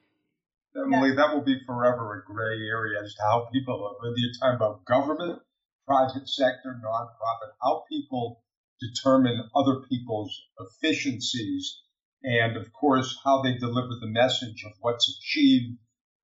[0.75, 4.55] Emily, that will be forever a gray area as to how people, whether you're talking
[4.55, 5.41] about government,
[5.87, 8.43] private sector, nonprofit, how people
[8.79, 11.81] determine other people's efficiencies
[12.23, 15.77] and, of course, how they deliver the message of what's achieved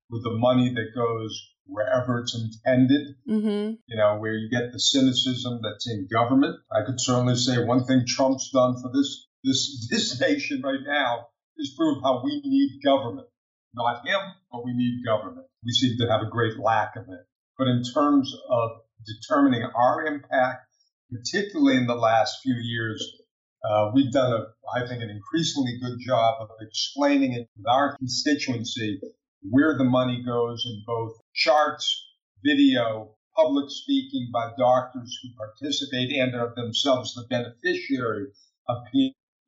[0.08, 3.74] with the money that goes wherever it's intended, mm-hmm.
[3.86, 6.56] you know, where you get the cynicism that's in government.
[6.70, 11.28] I could certainly say one thing Trump's done for this, this, this nation right now
[11.56, 13.28] is prove how we need government.
[13.74, 14.20] Not him,
[14.52, 15.46] but we need government.
[15.64, 17.26] We seem to have a great lack of it.
[17.58, 18.70] But in terms of
[19.06, 20.66] determining our impact,
[21.10, 23.04] particularly in the last few years,
[23.68, 27.96] uh, we've done, a, I think, an increasingly good job of explaining it with our
[27.96, 29.00] constituency
[29.50, 32.06] where the money goes in both charts,
[32.44, 38.26] video, public speaking by doctors who participate and are themselves the beneficiary
[38.68, 38.78] of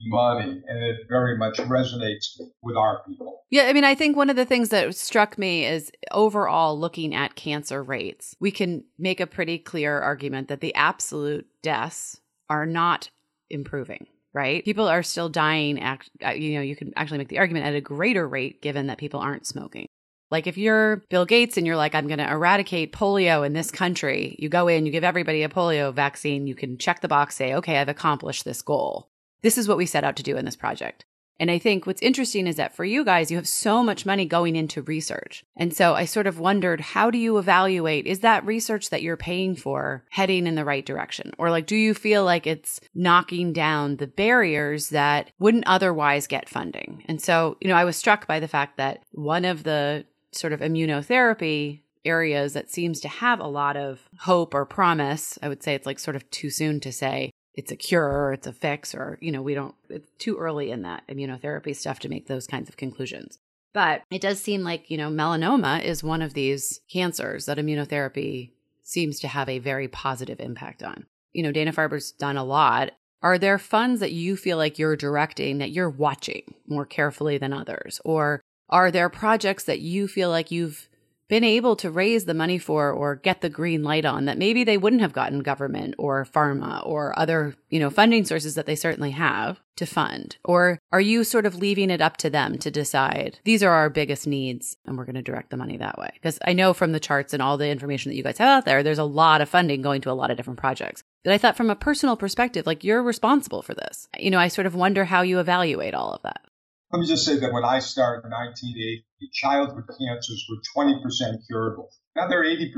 [0.02, 3.44] money and it very much resonates with our people.
[3.50, 7.14] Yeah, I mean I think one of the things that struck me is overall looking
[7.14, 8.36] at cancer rates.
[8.38, 12.20] We can make a pretty clear argument that the absolute deaths
[12.50, 13.10] are not
[13.48, 14.62] improving right?
[14.64, 15.80] People are still dying.
[15.80, 18.88] Act, uh, you know, you can actually make the argument at a greater rate given
[18.88, 19.86] that people aren't smoking.
[20.30, 23.70] Like if you're Bill Gates and you're like, I'm going to eradicate polio in this
[23.70, 27.34] country, you go in, you give everybody a polio vaccine, you can check the box,
[27.34, 29.08] say, okay, I've accomplished this goal.
[29.40, 31.05] This is what we set out to do in this project.
[31.38, 34.24] And I think what's interesting is that for you guys, you have so much money
[34.24, 35.44] going into research.
[35.56, 38.06] And so I sort of wondered, how do you evaluate?
[38.06, 41.32] Is that research that you're paying for heading in the right direction?
[41.38, 46.48] Or like, do you feel like it's knocking down the barriers that wouldn't otherwise get
[46.48, 47.04] funding?
[47.06, 50.52] And so, you know, I was struck by the fact that one of the sort
[50.52, 55.62] of immunotherapy areas that seems to have a lot of hope or promise, I would
[55.62, 58.52] say it's like sort of too soon to say it's a cure or it's a
[58.52, 62.26] fix or, you know, we don't, it's too early in that immunotherapy stuff to make
[62.26, 63.38] those kinds of conclusions.
[63.72, 68.50] But it does seem like, you know, melanoma is one of these cancers that immunotherapy
[68.82, 71.06] seems to have a very positive impact on.
[71.32, 72.92] You know, Dana Farber's done a lot.
[73.22, 77.52] Are there funds that you feel like you're directing that you're watching more carefully than
[77.52, 78.00] others?
[78.04, 80.88] Or are there projects that you feel like you've
[81.28, 84.64] been able to raise the money for or get the green light on that maybe
[84.64, 88.76] they wouldn't have gotten government or pharma or other, you know, funding sources that they
[88.76, 90.36] certainly have to fund?
[90.44, 93.90] Or are you sort of leaving it up to them to decide these are our
[93.90, 96.10] biggest needs and we're going to direct the money that way?
[96.14, 98.64] Because I know from the charts and all the information that you guys have out
[98.64, 101.02] there, there's a lot of funding going to a lot of different projects.
[101.24, 104.08] But I thought from a personal perspective, like you're responsible for this.
[104.18, 106.45] You know, I sort of wonder how you evaluate all of that.
[106.92, 111.02] Let me just say that when I started in 1980, childhood cancers were 20%
[111.48, 111.90] curable.
[112.14, 112.70] Now they're 80%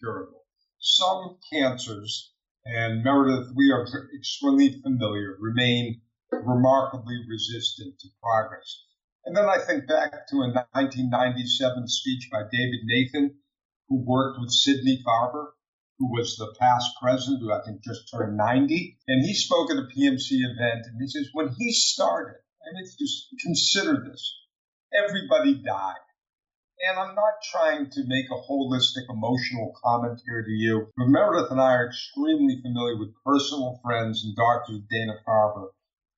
[0.00, 0.42] curable.
[0.80, 2.32] Some cancers,
[2.64, 3.86] and Meredith, we are
[4.18, 6.00] extremely familiar, remain
[6.32, 8.82] remarkably resistant to progress.
[9.24, 13.38] And then I think back to a 1997 speech by David Nathan,
[13.88, 15.52] who worked with Sidney Farber,
[16.00, 18.98] who was the past president, who I think just turned 90.
[19.06, 22.84] And he spoke at a PMC event, and he says, when he started, I mean,
[22.98, 24.38] just consider this
[24.92, 26.04] everybody died.
[26.88, 31.50] And I'm not trying to make a holistic emotional comment here to you, but Meredith
[31.50, 34.80] and I are extremely familiar with personal friends and Dr.
[34.90, 35.68] Dana Farber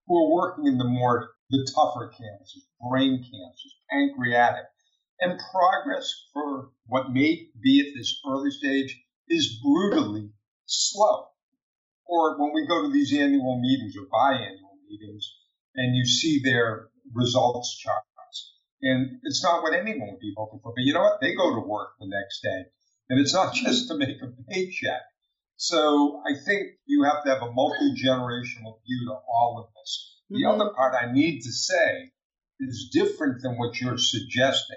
[0.07, 4.64] who are working in the more, the tougher cancers, brain cancers, pancreatic.
[5.20, 10.30] And progress for what may be at this early stage is brutally
[10.66, 11.26] slow.
[12.07, 15.32] Or when we go to these annual meetings or biannual meetings
[15.75, 18.05] and you see their results chart
[18.85, 20.75] and it's not what anyone would be hoping for.
[20.77, 21.20] But you know what?
[21.20, 22.64] They go to work the next day.
[23.09, 25.01] And it's not just to make a paycheck.
[25.57, 30.20] So I think you have to have a multi generational view to all of this.
[30.29, 30.61] The mm-hmm.
[30.61, 32.11] other part I need to say
[32.61, 34.77] is different than what you're suggesting.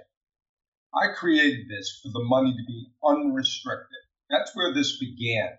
[0.93, 3.97] I created this for the money to be unrestricted.
[4.29, 5.57] That's where this began.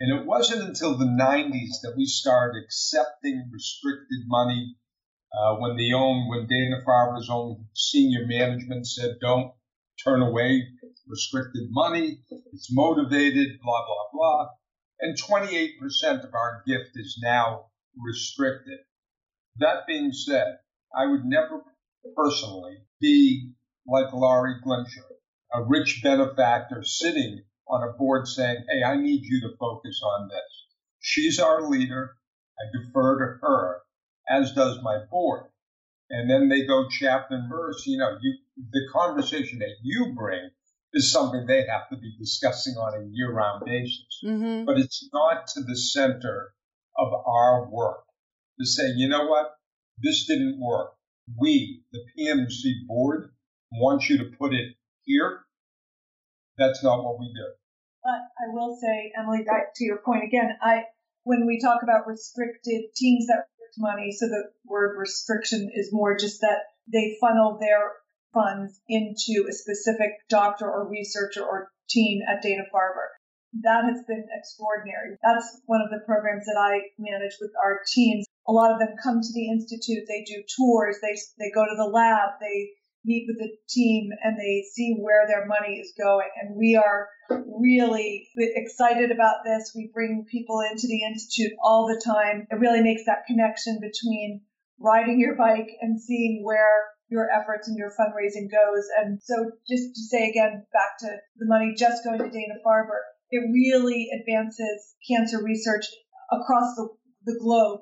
[0.00, 4.76] And it wasn't until the 90s that we started accepting restricted money
[5.32, 9.52] uh, when the own when Dana Farber's own senior management said, "Don't
[10.02, 10.68] turn away
[11.06, 12.22] restricted money.
[12.52, 14.48] It's motivated." Blah blah blah.
[15.00, 18.78] And 28% of our gift is now restricted.
[19.58, 20.58] That being said,
[20.96, 21.62] I would never
[22.16, 23.52] personally be
[23.86, 25.06] like Laurie Glimcher,
[25.52, 30.28] a rich benefactor sitting on a board saying, Hey, I need you to focus on
[30.28, 30.66] this.
[31.00, 32.16] She's our leader.
[32.58, 33.82] I defer to her
[34.28, 35.44] as does my board.
[36.10, 37.84] And then they go chapter and verse.
[37.86, 38.34] You know, you,
[38.72, 40.50] the conversation that you bring
[40.94, 44.20] is something they have to be discussing on a year round basis.
[44.24, 44.64] Mm-hmm.
[44.64, 46.52] But it's not to the center
[46.96, 48.04] of our work
[48.58, 49.52] to say, you know what,
[50.02, 50.92] this didn't work.
[51.38, 53.30] We, the PMC board,
[53.70, 55.40] want you to put it here.
[56.56, 57.46] That's not what we do.
[58.08, 60.84] But I will say, Emily, back to your point again, I
[61.24, 64.12] when we talk about restricted teams that restrict money.
[64.12, 67.92] So the word restriction is more just that they funnel their
[68.32, 73.12] funds into a specific doctor or researcher or team at Dana Farber.
[73.60, 75.16] That has been extraordinary.
[75.22, 78.24] That's one of the programs that I manage with our teams.
[78.46, 81.76] A lot of them come to the institute, they do tours, they they go to
[81.76, 82.70] the lab, they
[83.04, 86.28] meet with the team and they see where their money is going.
[86.40, 89.72] And we are really excited about this.
[89.74, 92.46] We bring people into the Institute all the time.
[92.50, 94.42] It really makes that connection between
[94.80, 98.84] riding your bike and seeing where your efforts and your fundraising goes.
[98.98, 103.00] And so just to say again, back to the money just going to Dana Farber,
[103.30, 105.86] it really advances cancer research
[106.30, 106.88] across the,
[107.24, 107.80] the globe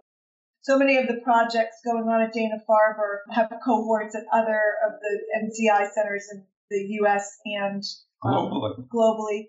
[0.67, 4.99] so many of the projects going on at Dana Farber have cohorts at other of
[5.01, 7.39] the NCI centers in the U.S.
[7.45, 7.85] and
[8.25, 8.89] um, globally.
[8.89, 9.43] globally.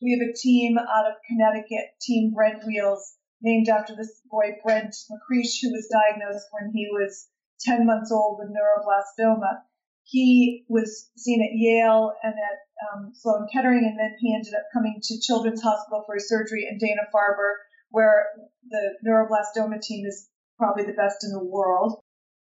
[0.00, 4.94] We have a team out of Connecticut, Team Brent Wheels, named after this boy Brent
[5.10, 7.26] McCreesh, who was diagnosed when he was
[7.62, 9.62] 10 months old with neuroblastoma.
[10.04, 14.66] He was seen at Yale and at um, Sloan Kettering, and then he ended up
[14.72, 17.54] coming to Children's Hospital for a surgery in Dana Farber,
[17.90, 18.26] where
[18.70, 20.28] the neuroblastoma team is
[20.58, 22.00] probably the best in the world.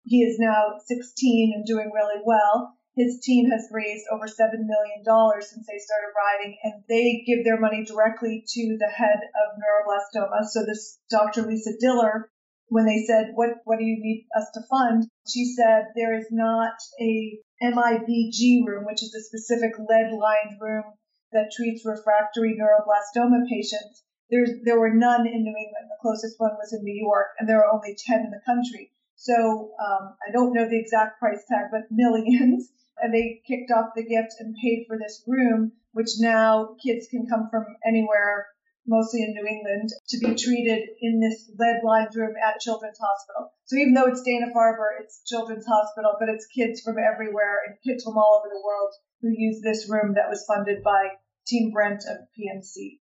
[0.04, 2.74] He is now 16 and doing really well.
[2.96, 5.04] His team has raised over $7 million
[5.40, 10.44] since they started riding, and they give their money directly to the head of neuroblastoma.
[10.48, 11.42] So this Dr.
[11.42, 12.30] Lisa Diller,
[12.68, 15.06] when they said, what, what do you need us to fund?
[15.28, 20.84] She said, there is not a MIBG room, which is a specific lead lined room
[21.32, 25.88] that treats refractory neuroblastoma patients there's, there were none in New England.
[25.88, 28.92] The closest one was in New York, and there are only 10 in the country.
[29.16, 32.70] So um, I don't know the exact price tag, but millions.
[33.00, 37.26] And they kicked off the gift and paid for this room, which now kids can
[37.26, 38.46] come from anywhere,
[38.86, 43.52] mostly in New England, to be treated in this lead-lined room at Children's Hospital.
[43.66, 47.78] So even though it's Dana Farber, it's Children's Hospital, but it's kids from everywhere and
[47.86, 51.70] kids from all over the world who use this room that was funded by Team
[51.70, 52.98] Brent of PMC.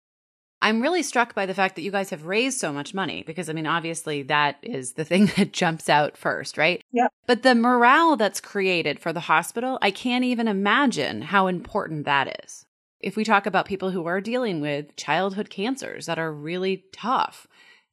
[0.63, 3.49] I'm really struck by the fact that you guys have raised so much money because
[3.49, 6.81] I mean, obviously, that is the thing that jumps out first, right?
[6.91, 7.07] Yeah.
[7.27, 12.43] But the morale that's created for the hospital, I can't even imagine how important that
[12.43, 12.65] is.
[13.01, 17.45] If we talk about people who are dealing with childhood cancers that are really tough,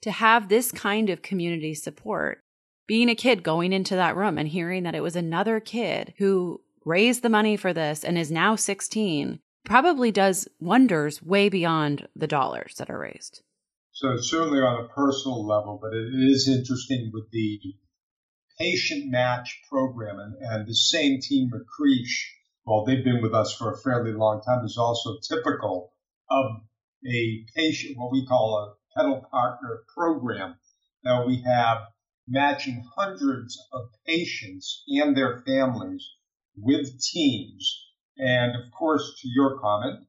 [0.02, 2.40] to have this kind of community support,
[2.86, 6.60] being a kid going into that room and hearing that it was another kid who
[6.84, 12.26] raised the money for this and is now 16 probably does wonders way beyond the
[12.26, 13.42] dollars that are raised.
[13.92, 17.60] So certainly on a personal level, but it is interesting with the
[18.58, 22.26] patient match program and, and the same team Recreche,
[22.64, 25.92] well, they've been with us for a fairly long time, is also typical
[26.30, 26.62] of
[27.06, 30.56] a patient, what we call a pedal partner program.
[31.04, 31.78] Now we have
[32.28, 36.06] matching hundreds of patients and their families
[36.56, 37.89] with teams.
[38.20, 40.06] And of course, to your comment,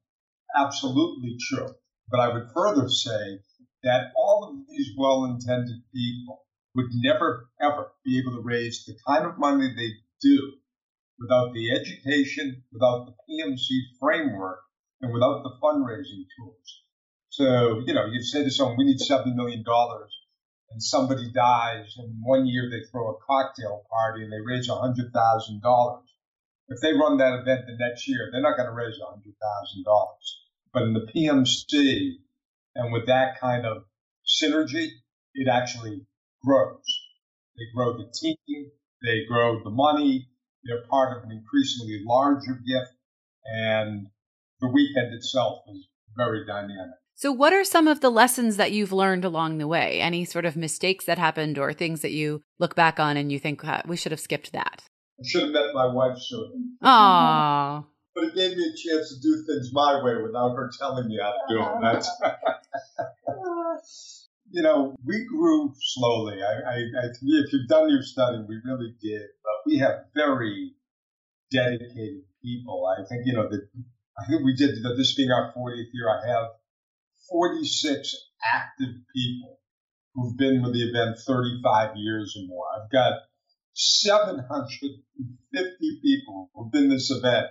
[0.55, 1.69] absolutely true.
[2.09, 3.39] But I would further say
[3.83, 6.45] that all of these well intended people
[6.75, 9.91] would never, ever be able to raise the kind of money they
[10.21, 10.53] do
[11.19, 14.59] without the education, without the PMC framework,
[15.01, 16.83] and without the fundraising tools.
[17.29, 19.63] So, you know, you say to someone, we need $7 million,
[20.71, 26.01] and somebody dies, and one year they throw a cocktail party and they raise $100,000.
[26.71, 29.25] If they run that event the next year, they're not going to raise $100,000.
[30.73, 32.13] But in the PMC,
[32.75, 33.83] and with that kind of
[34.25, 34.87] synergy,
[35.33, 36.05] it actually
[36.45, 36.83] grows.
[37.57, 38.71] They grow the team,
[39.03, 40.29] they grow the money,
[40.63, 42.93] they're part of an increasingly larger gift,
[43.43, 44.07] and
[44.61, 46.95] the weekend itself is very dynamic.
[47.15, 49.99] So, what are some of the lessons that you've learned along the way?
[49.99, 53.39] Any sort of mistakes that happened or things that you look back on and you
[53.39, 54.83] think we should have skipped that?
[55.25, 56.55] Should have met my wife sooner.
[56.83, 61.07] Aww but it gave me a chance to do things my way without her telling
[61.07, 61.81] me how to do them.
[61.81, 62.09] That's,
[64.51, 66.43] you know, we grew slowly.
[66.43, 69.29] I, I, I, if you've done your study, we really did.
[69.43, 70.75] But we have very
[71.51, 72.85] dedicated people.
[72.85, 73.67] I think, you know, that
[74.19, 76.49] I think we did, this being our 40th year, I have
[77.29, 78.13] 46
[78.53, 79.57] active people
[80.13, 82.65] who've been with the event 35 years or more.
[82.75, 83.21] I've got
[83.73, 87.47] 750 people who've been this event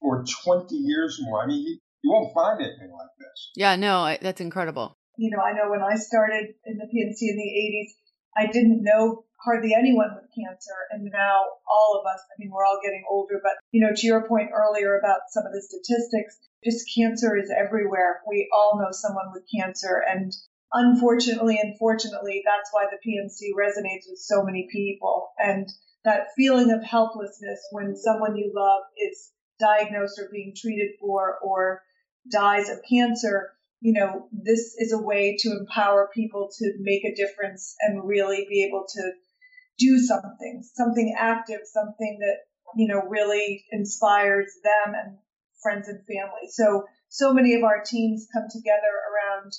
[0.00, 1.42] for 20 years more.
[1.42, 3.50] I mean, you, you won't find anything like this.
[3.56, 4.98] Yeah, no, that's incredible.
[5.16, 7.92] You know, I know when I started in the PMC in the 80s,
[8.36, 10.88] I didn't know hardly anyone with cancer.
[10.90, 14.06] And now all of us, I mean, we're all getting older, but, you know, to
[14.06, 18.22] your point earlier about some of the statistics, just cancer is everywhere.
[18.28, 20.02] We all know someone with cancer.
[20.08, 20.32] And
[20.72, 25.30] unfortunately, unfortunately, that's why the PMC resonates with so many people.
[25.38, 25.68] And
[26.04, 31.82] that feeling of helplessness when someone you love is diagnosed or being treated for or
[32.30, 33.50] dies of cancer,
[33.80, 38.46] you know, this is a way to empower people to make a difference and really
[38.48, 39.12] be able to
[39.78, 42.38] do something, something active, something that,
[42.76, 45.18] you know, really inspires them and
[45.62, 46.48] friends and family.
[46.50, 49.52] So, so many of our teams come together around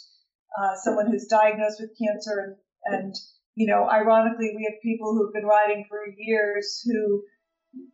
[0.60, 3.16] uh, someone who's diagnosed with cancer and, and,
[3.56, 7.24] you know, ironically, we have people who've been riding for years who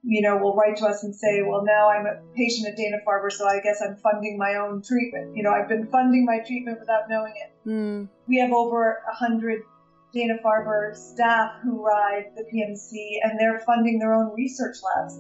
[0.04, 2.98] you know, will write to us and say, well, now I'm a patient at Dana
[3.08, 5.36] Farber, so I guess I'm funding my own treatment.
[5.36, 7.70] You know, I've been funding my treatment without knowing it.
[7.70, 8.10] Mm.
[8.28, 9.62] We have over a hundred
[10.14, 15.20] Dana Farber staff who ride the PMC, and they're funding their own research labs.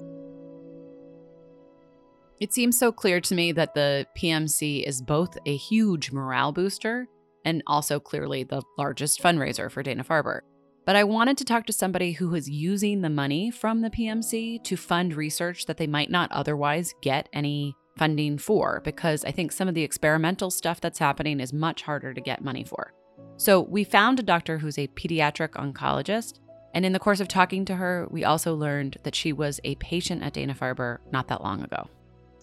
[2.39, 7.07] It seems so clear to me that the PMC is both a huge morale booster
[7.49, 10.41] and also clearly the largest fundraiser for Dana Farber.
[10.85, 14.63] But I wanted to talk to somebody who is using the money from the PMC
[14.63, 19.51] to fund research that they might not otherwise get any funding for, because I think
[19.51, 22.93] some of the experimental stuff that's happening is much harder to get money for.
[23.37, 26.39] So we found a doctor who's a pediatric oncologist.
[26.73, 29.75] And in the course of talking to her, we also learned that she was a
[29.75, 31.87] patient at Dana Farber not that long ago.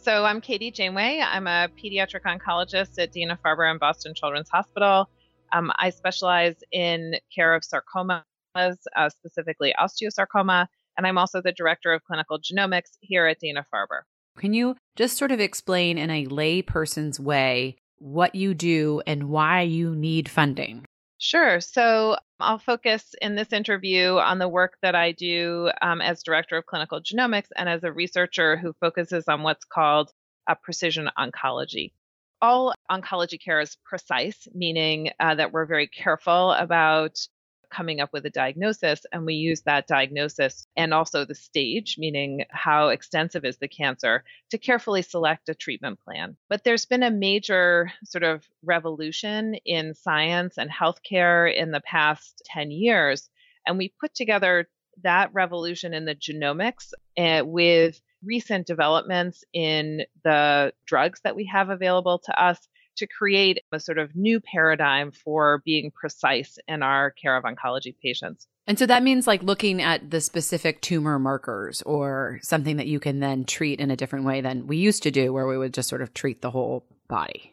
[0.07, 1.21] So I'm Katie Janeway.
[1.21, 5.11] I'm a pediatric oncologist at Dana Farber and Boston Children's Hospital.
[5.53, 8.23] Um, I specialize in care of sarcomas,
[8.55, 14.03] uh, specifically osteosarcoma, and I'm also the director of clinical genomics here at Dana Farber.
[14.39, 19.63] Can you just sort of explain in a layperson's way what you do and why
[19.63, 20.85] you need funding?
[21.19, 21.61] Sure.
[21.61, 26.59] So I'll focus in this interview on the work that I do um, as director
[26.59, 30.11] of clinical genomics and as a researcher who focuses on what's called
[30.47, 31.93] a precision oncology.
[32.43, 37.17] All oncology care is precise, meaning uh, that we're very careful about
[37.71, 39.03] coming up with a diagnosis.
[39.13, 44.25] And we use that diagnosis and also the stage, meaning how extensive is the cancer,
[44.51, 46.37] to carefully select a treatment plan.
[46.49, 52.43] But there's been a major sort of revolution in science and healthcare in the past
[52.47, 53.29] 10 years.
[53.67, 54.69] And we put together
[55.03, 61.69] that revolution in the genomics uh, with recent developments in the drugs that we have
[61.69, 62.67] available to us
[62.97, 67.95] to create a sort of new paradigm for being precise in our care of oncology
[68.03, 68.47] patients.
[68.67, 72.99] And so that means like looking at the specific tumor markers or something that you
[72.99, 75.73] can then treat in a different way than we used to do, where we would
[75.73, 77.53] just sort of treat the whole body.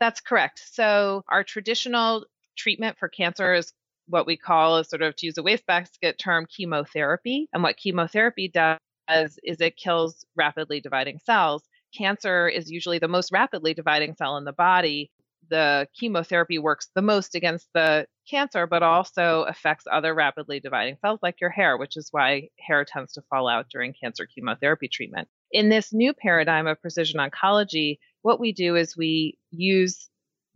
[0.00, 0.60] That's correct.
[0.70, 2.26] So our traditional
[2.58, 3.72] treatment for cancer is
[4.06, 7.48] what we call, a sort of to use a wastebasket term, chemotherapy.
[7.54, 11.62] And what chemotherapy does is it kills rapidly dividing cells.
[11.96, 15.10] Cancer is usually the most rapidly dividing cell in the body.
[15.50, 21.20] The chemotherapy works the most against the cancer, but also affects other rapidly dividing cells
[21.22, 25.28] like your hair, which is why hair tends to fall out during cancer chemotherapy treatment.
[25.52, 30.08] In this new paradigm of precision oncology, what we do is we use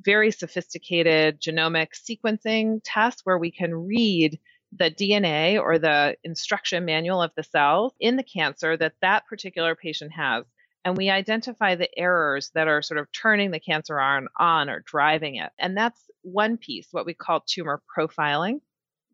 [0.05, 4.39] very sophisticated genomic sequencing tests where we can read
[4.77, 9.75] the DNA or the instruction manual of the cells in the cancer that that particular
[9.75, 10.45] patient has.
[10.89, 14.83] And we identify the errors that are sort of turning the cancer on, on or
[14.87, 15.51] driving it.
[15.59, 18.63] And that's one piece, what we call tumor profiling.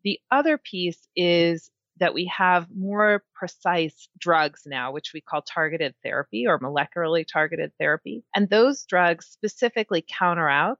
[0.05, 1.69] The other piece is
[1.99, 7.73] that we have more precise drugs now, which we call targeted therapy or molecularly targeted
[7.77, 8.23] therapy.
[8.33, 10.79] And those drugs specifically counteract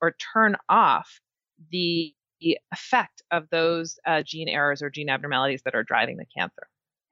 [0.00, 1.10] or turn off
[1.72, 2.14] the
[2.70, 6.68] effect of those uh, gene errors or gene abnormalities that are driving the cancer.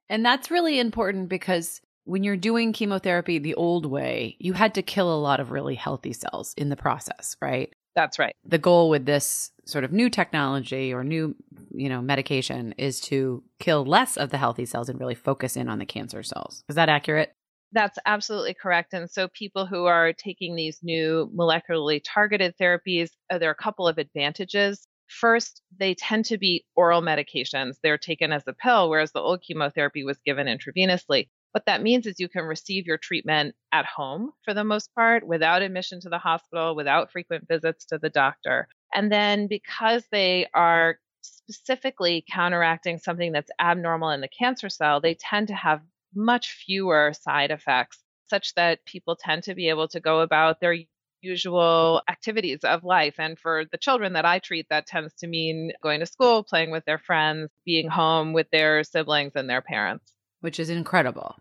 [0.08, 4.82] And that's really important because when you're doing chemotherapy the old way, you had to
[4.82, 7.70] kill a lot of really healthy cells in the process, right?
[7.94, 8.34] That's right.
[8.46, 11.36] The goal with this sort of new technology or new,
[11.70, 15.68] you know, medication is to kill less of the healthy cells and really focus in
[15.68, 16.64] on the cancer cells.
[16.70, 17.34] Is that accurate?
[17.72, 18.94] That's absolutely correct.
[18.94, 23.62] And so, people who are taking these new molecularly targeted therapies, uh, there are a
[23.62, 24.86] couple of advantages.
[25.08, 27.76] First, they tend to be oral medications.
[27.82, 31.28] They're taken as a pill, whereas the old chemotherapy was given intravenously.
[31.52, 35.26] What that means is you can receive your treatment at home for the most part
[35.26, 38.68] without admission to the hospital, without frequent visits to the doctor.
[38.94, 45.14] And then because they are specifically counteracting something that's abnormal in the cancer cell, they
[45.14, 45.80] tend to have
[46.14, 50.76] much fewer side effects, such that people tend to be able to go about their
[51.20, 53.14] usual activities of life.
[53.18, 56.70] And for the children that I treat, that tends to mean going to school, playing
[56.70, 60.12] with their friends, being home with their siblings and their parents.
[60.40, 61.36] Which is incredible.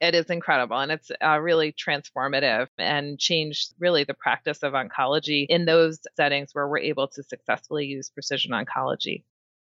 [0.00, 5.44] It is incredible and it's uh, really transformative and changed really the practice of oncology
[5.48, 9.24] in those settings where we're able to successfully use precision oncology.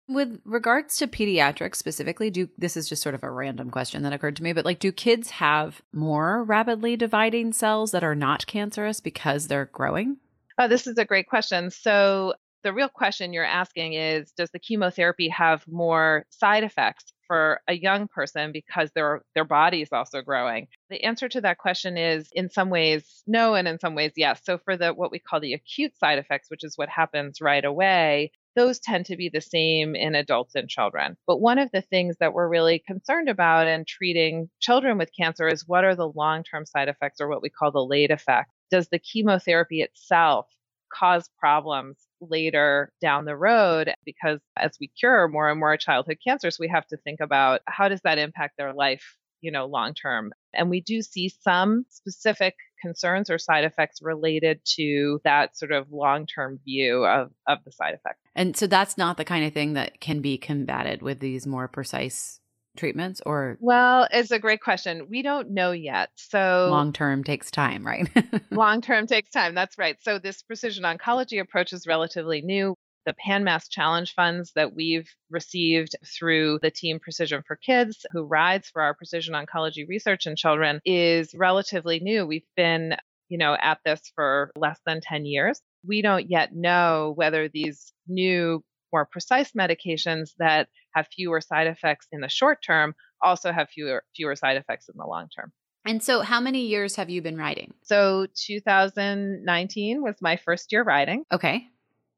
[0.07, 4.13] With regards to pediatrics specifically, do this is just sort of a random question that
[4.13, 8.47] occurred to me, but like do kids have more rapidly dividing cells that are not
[8.47, 10.17] cancerous because they're growing?
[10.59, 11.71] Oh, this is a great question.
[11.71, 17.61] So the real question you're asking is does the chemotherapy have more side effects for
[17.67, 20.67] a young person because their their body is also growing?
[20.89, 24.41] The answer to that question is in some ways no and in some ways yes.
[24.43, 27.63] So for the what we call the acute side effects, which is what happens right
[27.63, 31.15] away, those tend to be the same in adults and children.
[31.27, 35.47] But one of the things that we're really concerned about in treating children with cancer
[35.47, 38.51] is what are the long term side effects or what we call the late effects?
[38.71, 40.47] Does the chemotherapy itself
[40.91, 43.93] cause problems later down the road?
[44.05, 47.87] Because as we cure more and more childhood cancers, we have to think about how
[47.87, 52.55] does that impact their life you know long term and we do see some specific
[52.81, 57.71] concerns or side effects related to that sort of long term view of, of the
[57.71, 58.19] side effect.
[58.35, 61.67] And so that's not the kind of thing that can be combated with these more
[61.67, 62.39] precise
[62.77, 65.07] treatments or well it's a great question.
[65.09, 66.09] We don't know yet.
[66.15, 68.09] So long term takes time right?
[68.51, 69.55] Long term takes time.
[69.55, 69.97] That's right.
[70.01, 72.75] So this precision oncology approach is relatively new.
[73.05, 78.69] The PanMass Challenge funds that we've received through the team Precision for Kids, who rides
[78.69, 82.27] for our precision oncology research in children, is relatively new.
[82.27, 82.97] We've been,
[83.29, 85.61] you know, at this for less than 10 years.
[85.87, 92.07] We don't yet know whether these new, more precise medications that have fewer side effects
[92.11, 95.51] in the short term also have fewer fewer side effects in the long term.
[95.85, 97.73] And so, how many years have you been riding?
[97.83, 101.23] So, 2019 was my first year riding.
[101.31, 101.67] Okay.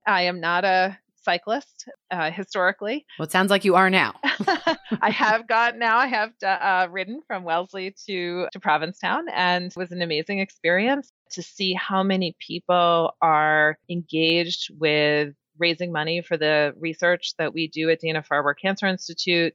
[0.05, 3.05] I am not a cyclist uh, historically.
[3.17, 4.15] Well, it sounds like you are now.
[5.01, 5.97] I have got now.
[5.97, 11.11] I have uh, ridden from Wellesley to to Provincetown, and it was an amazing experience
[11.31, 17.69] to see how many people are engaged with raising money for the research that we
[17.69, 19.53] do at Dana Farber Cancer Institute.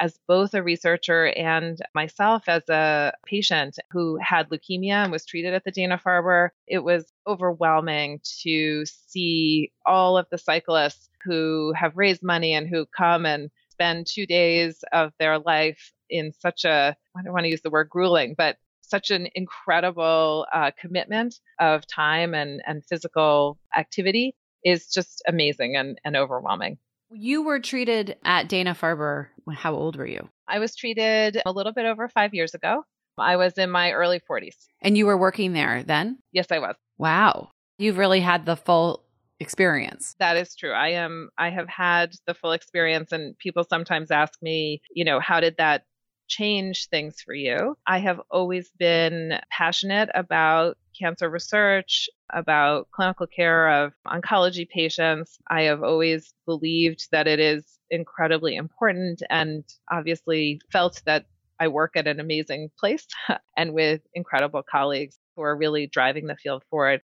[0.00, 5.54] As both a researcher and myself as a patient who had leukemia and was treated
[5.54, 11.96] at the Dana Farber, it was overwhelming to see all of the cyclists who have
[11.96, 16.96] raised money and who come and spend two days of their life in such a,
[17.16, 21.86] I don't want to use the word grueling, but such an incredible uh, commitment of
[21.86, 24.34] time and, and physical activity
[24.64, 26.78] is just amazing and, and overwhelming.
[27.10, 29.28] You were treated at Dana Farber.
[29.52, 30.28] How old were you?
[30.46, 32.84] I was treated a little bit over five years ago.
[33.16, 34.54] I was in my early 40s.
[34.80, 36.18] And you were working there then?
[36.32, 36.76] Yes, I was.
[36.98, 37.50] Wow.
[37.78, 39.04] You've really had the full
[39.40, 40.14] experience.
[40.18, 40.72] That is true.
[40.72, 45.20] I am I have had the full experience and people sometimes ask me, you know,
[45.20, 45.84] how did that
[46.28, 47.76] change things for you?
[47.86, 55.38] I have always been passionate about cancer research, about clinical care of oncology patients.
[55.48, 61.26] I have always believed that it is incredibly important and obviously felt that
[61.60, 63.06] I work at an amazing place
[63.56, 67.02] and with incredible colleagues who are really driving the field forward.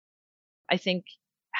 [0.71, 1.05] I think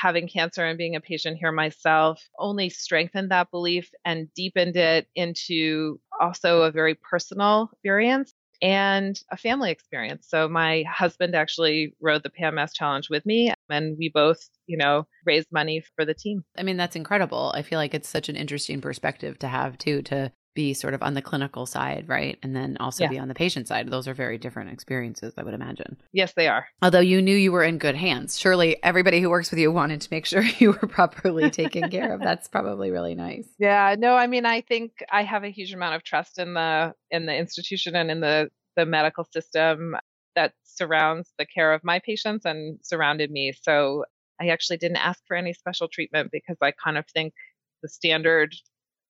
[0.03, 5.07] having cancer and being a patient here myself only strengthened that belief and deepened it
[5.15, 10.27] into also a very personal experience and a family experience.
[10.29, 15.07] So my husband actually rode the PMC challenge with me and we both, you know,
[15.25, 16.45] raised money for the team.
[16.59, 17.53] I mean, that's incredible.
[17.55, 21.03] I feel like it's such an interesting perspective to have too to be sort of
[21.03, 22.39] on the clinical side, right?
[22.43, 23.11] And then also yeah.
[23.11, 23.89] be on the patient side.
[23.91, 25.97] Those are very different experiences, I would imagine.
[26.13, 26.67] Yes, they are.
[26.83, 28.39] Although you knew you were in good hands.
[28.39, 32.15] Surely everybody who works with you wanted to make sure you were properly taken care
[32.15, 32.21] of.
[32.21, 33.47] That's probably really nice.
[33.59, 36.95] Yeah, no, I mean, I think I have a huge amount of trust in the
[37.11, 39.97] in the institution and in the the medical system
[40.35, 43.53] that surrounds the care of my patients and surrounded me.
[43.63, 44.05] So
[44.41, 47.35] I actually didn't ask for any special treatment because I kind of think
[47.83, 48.55] the standard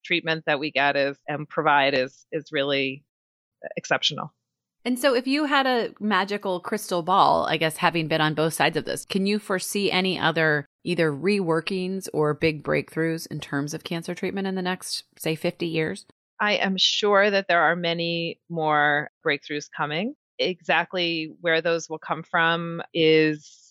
[0.03, 3.03] treatment that we get is and provide is is really
[3.63, 4.33] uh, exceptional.
[4.85, 8.53] And so if you had a magical crystal ball, I guess having been on both
[8.53, 13.73] sides of this, can you foresee any other either reworkings or big breakthroughs in terms
[13.73, 16.05] of cancer treatment in the next say 50 years?
[16.41, 20.15] I am sure that there are many more breakthroughs coming.
[20.39, 23.62] Exactly where those will come from is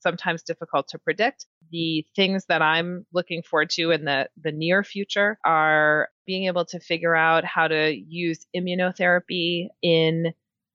[0.00, 1.46] sometimes difficult to predict.
[1.70, 6.64] The things that I'm looking forward to in the, the near future are being able
[6.66, 10.32] to figure out how to use immunotherapy in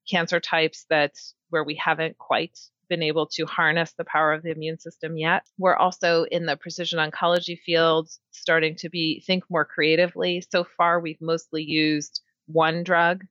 [0.09, 1.13] cancer types that
[1.49, 2.57] where we haven't quite
[2.87, 5.43] been able to harness the power of the immune system yet.
[5.57, 10.43] We're also in the precision oncology field starting to be think more creatively.
[10.51, 13.23] So far we've mostly used one drug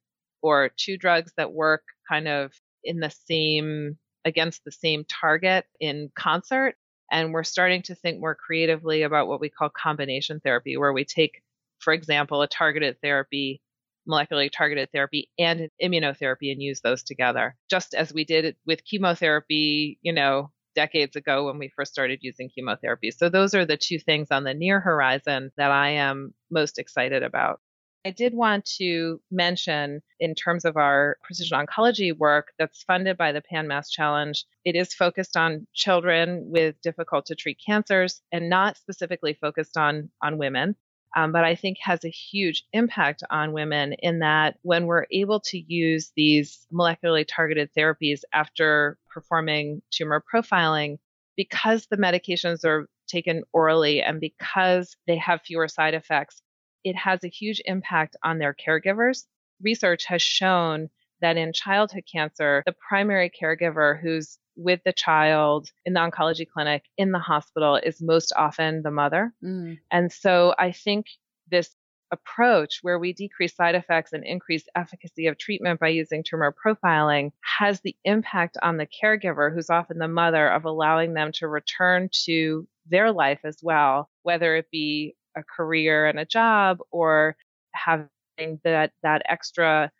[0.43, 6.11] or two drugs that work kind of in the same against the same target in
[6.17, 6.77] concert.
[7.11, 11.05] And we're starting to think more creatively about what we call combination therapy, where we
[11.05, 11.43] take,
[11.81, 13.61] for example, a targeted therapy,
[14.09, 18.85] molecularly targeted therapy, and an immunotherapy and use those together, just as we did with
[18.85, 23.11] chemotherapy, you know, decades ago when we first started using chemotherapy.
[23.11, 27.23] So those are the two things on the near horizon that I am most excited
[27.23, 27.61] about.
[28.07, 33.33] I did want to mention, in terms of our precision oncology work that's funded by
[33.33, 38.51] the Pan Mass Challenge, it is focused on children with difficult to treat cancers and
[38.51, 40.77] not specifically focused on, on women.
[41.17, 45.41] Um, but I think has a huge impact on women in that when we're able
[45.41, 50.99] to use these molecularly targeted therapies after performing tumor profiling,
[51.37, 56.43] because the medications are taken orally and because they have fewer side effects,
[56.85, 59.25] it has a huge impact on their caregivers.
[59.63, 65.95] Research has shown that in childhood cancer, the primary caregiver who's with the child in
[65.95, 69.33] the oncology clinic in the hospital is most often the mother.
[69.43, 69.79] Mm.
[69.91, 71.07] And so I think
[71.51, 71.75] this
[72.11, 77.33] approach where we decrease side effects and increase efficacy of treatment by using tumor profiling
[77.59, 82.09] has the impact on the caregiver, who's often the mother, of allowing them to return
[82.25, 87.37] to their life as well, whether it be a career and a job or
[87.73, 88.09] having
[88.65, 89.91] that that extra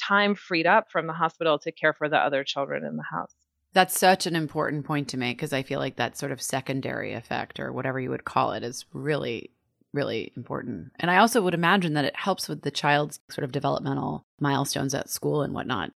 [0.00, 3.34] time freed up from the hospital to care for the other children in the house.
[3.72, 7.12] That's such an important point to make because I feel like that sort of secondary
[7.12, 9.50] effect or whatever you would call it is really
[9.92, 10.92] really important.
[11.00, 14.94] And I also would imagine that it helps with the child's sort of developmental milestones
[14.94, 15.92] at school and whatnot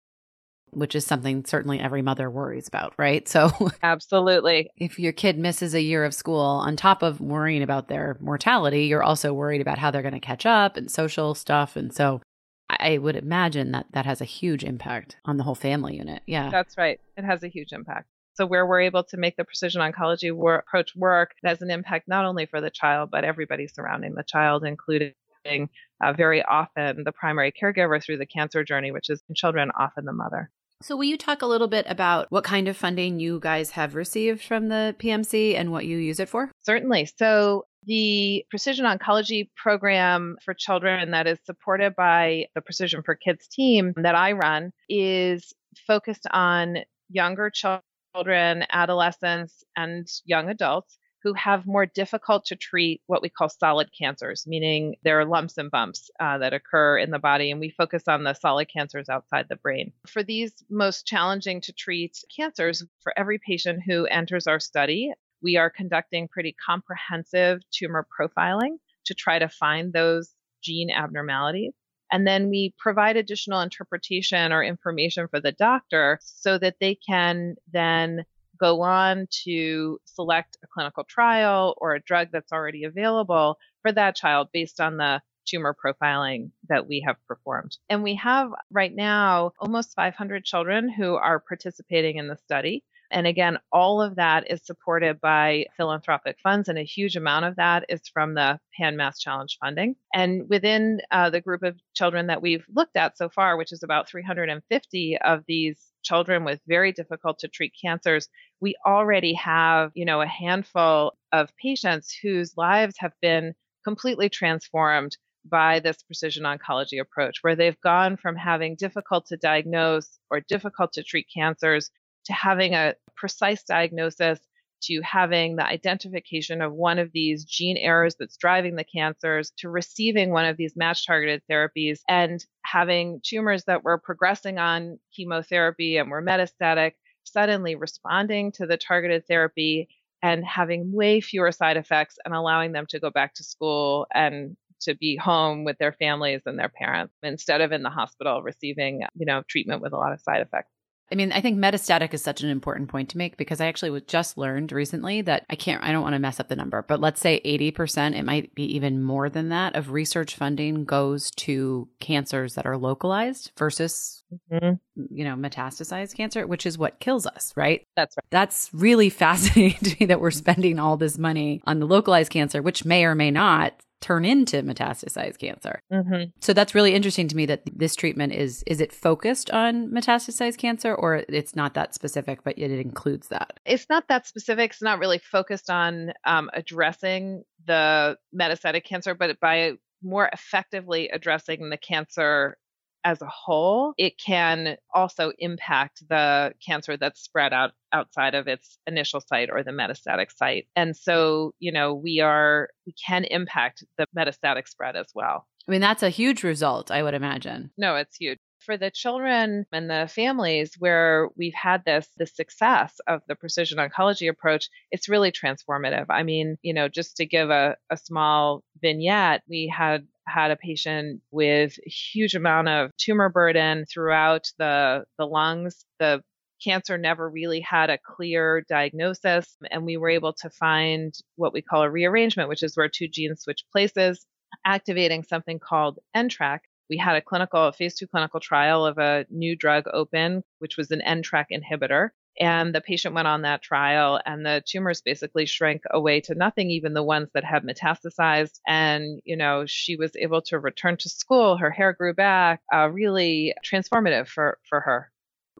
[0.72, 3.28] which is something certainly every mother worries about, right?
[3.28, 3.51] So,
[3.84, 4.70] absolutely.
[4.78, 8.86] If your kid misses a year of school, on top of worrying about their mortality,
[8.86, 11.76] you're also worried about how they're going to catch up and social stuff.
[11.76, 12.22] And so,
[12.70, 16.22] I would imagine that that has a huge impact on the whole family unit.
[16.28, 16.49] Yeah.
[16.49, 16.99] That's right.
[17.17, 18.07] It has a huge impact.
[18.36, 21.72] So, where we're able to make the precision oncology wor- approach work, it has an
[21.72, 25.13] impact not only for the child, but everybody surrounding the child, including
[25.45, 30.05] uh, very often the primary caregiver through the cancer journey, which is in children, often
[30.05, 30.49] the mother.
[30.82, 33.95] So, will you talk a little bit about what kind of funding you guys have
[33.95, 36.49] received from the PMC and what you use it for?
[36.61, 37.09] Certainly.
[37.17, 43.47] So, the Precision Oncology Program for Children that is supported by the Precision for Kids
[43.49, 45.53] team that I run is
[45.86, 46.77] focused on
[47.09, 53.49] younger children, adolescents, and young adults who have more difficult to treat what we call
[53.49, 57.59] solid cancers, meaning there are lumps and bumps uh, that occur in the body, and
[57.59, 59.91] we focus on the solid cancers outside the brain.
[60.07, 65.11] For these most challenging to treat cancers, for every patient who enters our study,
[65.41, 71.74] we are conducting pretty comprehensive tumor profiling to try to find those gene abnormalities.
[72.11, 77.55] And then we provide additional interpretation or information for the doctor so that they can
[77.72, 78.26] then
[78.60, 84.16] go on to select a clinical trial or a drug that's already available for that
[84.16, 87.78] child based on the tumor profiling that we have performed.
[87.89, 92.84] And we have right now almost 500 children who are participating in the study.
[93.12, 97.55] And again, all of that is supported by philanthropic funds, and a huge amount of
[97.55, 99.95] that is from the Pan Mass Challenge funding.
[100.14, 103.82] And within uh, the group of children that we've looked at so far, which is
[103.82, 108.28] about 350 of these children with very difficult to treat cancers,
[108.62, 115.18] we already have, you know, a handful of patients whose lives have been completely transformed
[115.45, 120.93] by this precision oncology approach, where they've gone from having difficult to diagnose or difficult
[120.93, 121.89] to treat cancers
[122.26, 124.39] to having a precise diagnosis
[124.82, 129.69] to having the identification of one of these gene errors that's driving the cancers to
[129.69, 135.97] receiving one of these match targeted therapies and having tumors that were progressing on chemotherapy
[135.97, 139.88] and were metastatic suddenly responding to the targeted therapy
[140.21, 144.57] and having way fewer side effects and allowing them to go back to school and
[144.82, 149.03] to be home with their families and their parents instead of in the hospital receiving,
[149.15, 150.71] you know, treatment with a lot of side effects.
[151.12, 153.99] I mean, I think metastatic is such an important point to make because I actually
[154.01, 156.99] just learned recently that I can't, I don't want to mess up the number, but
[156.99, 161.88] let's say 80%, it might be even more than that of research funding goes to
[161.99, 164.76] cancers that are localized versus, mm-hmm.
[165.10, 167.88] you know, metastasized cancer, which is what kills us, right?
[167.95, 168.26] That's right.
[168.30, 172.62] That's really fascinating to me that we're spending all this money on the localized cancer,
[172.62, 175.82] which may or may not turn into metastasized cancer.
[175.91, 176.32] Mm-hmm.
[176.39, 180.58] So that's really interesting to me that this treatment is is it focused on metastasized
[180.58, 183.60] cancer or it's not that specific, but it includes that.
[183.66, 184.72] It's not that specific.
[184.72, 191.70] It's not really focused on um, addressing the metastatic cancer, but by more effectively addressing
[191.70, 192.58] the cancer
[193.04, 198.78] as a whole, it can also impact the cancer that's spread out outside of its
[198.86, 200.68] initial site or the metastatic site.
[200.76, 205.47] And so, you know, we are, we can impact the metastatic spread as well.
[205.68, 207.72] I mean, that's a huge result, I would imagine.
[207.78, 213.00] No, it's huge for the children and the families where we've had this the success
[213.08, 217.50] of the precision oncology approach it's really transformative i mean you know just to give
[217.50, 223.86] a, a small vignette we had had a patient with huge amount of tumor burden
[223.86, 226.21] throughout the the lungs the
[226.63, 231.61] cancer never really had a clear diagnosis and we were able to find what we
[231.61, 234.25] call a rearrangement which is where two genes switch places
[234.65, 236.59] activating something called NTRK
[236.89, 240.75] we had a clinical, a phase two clinical trial of a new drug open, which
[240.75, 242.09] was an NTRK inhibitor.
[242.39, 246.71] And the patient went on that trial, and the tumors basically shrank away to nothing,
[246.71, 248.59] even the ones that had metastasized.
[248.65, 251.57] And, you know, she was able to return to school.
[251.57, 255.11] Her hair grew back, uh, really transformative for, for her.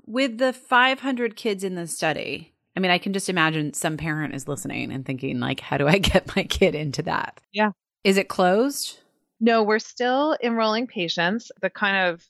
[0.06, 4.34] With the 500 kids in the study, I mean, I can just imagine some parent
[4.34, 7.42] is listening and thinking, like, how do I get my kid into that?
[7.52, 7.72] Yeah.
[8.06, 9.00] Is it closed?
[9.42, 11.52] No, we're still enrolling patients.
[11.62, 12.26] The kind of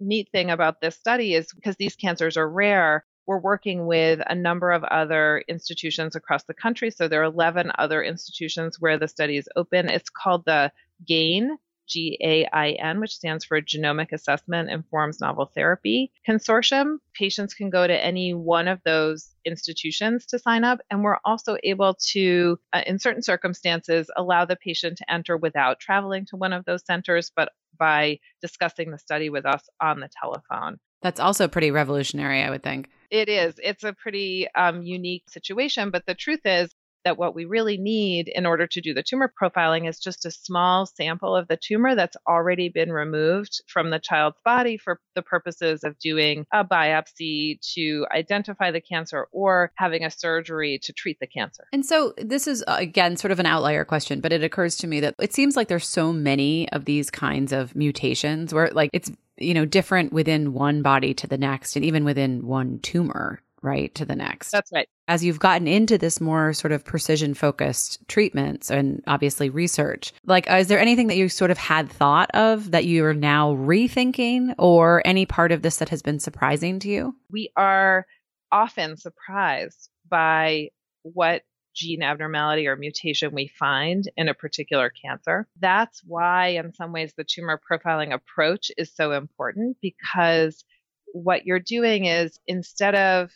[0.00, 4.34] neat thing about this study is because these cancers are rare, we're working with a
[4.34, 6.90] number of other institutions across the country.
[6.90, 9.88] So there are 11 other institutions where the study is open.
[9.88, 10.72] It's called the
[11.06, 11.56] GAIN
[11.88, 16.98] G A I N, which stands for Genomic Assessment Informs Novel Therapy Consortium.
[17.12, 20.80] Patients can go to any one of those institutions to sign up.
[20.90, 25.80] And we're also able to, uh, in certain circumstances, allow the patient to enter without
[25.80, 30.08] traveling to one of those centers, but by discussing the study with us on the
[30.20, 30.78] telephone.
[31.02, 32.88] That's also pretty revolutionary, I would think.
[33.10, 33.54] It is.
[33.62, 35.90] It's a pretty um, unique situation.
[35.90, 36.74] But the truth is,
[37.04, 40.30] that what we really need in order to do the tumor profiling is just a
[40.30, 45.22] small sample of the tumor that's already been removed from the child's body for the
[45.22, 51.18] purposes of doing a biopsy to identify the cancer or having a surgery to treat
[51.20, 51.64] the cancer.
[51.72, 54.86] And so this is uh, again sort of an outlier question, but it occurs to
[54.86, 58.90] me that it seems like there's so many of these kinds of mutations where like
[58.92, 63.40] it's you know different within one body to the next and even within one tumor
[63.62, 64.50] right to the next.
[64.50, 64.88] That's right.
[65.08, 70.50] As you've gotten into this more sort of precision focused treatments and obviously research, like
[70.50, 73.54] uh, is there anything that you sort of had thought of that you are now
[73.54, 77.14] rethinking or any part of this that has been surprising to you?
[77.30, 78.06] We are
[78.50, 80.68] often surprised by
[81.02, 81.42] what
[81.74, 85.48] gene abnormality or mutation we find in a particular cancer.
[85.58, 90.64] That's why, in some ways, the tumor profiling approach is so important because
[91.12, 93.30] what you're doing is instead of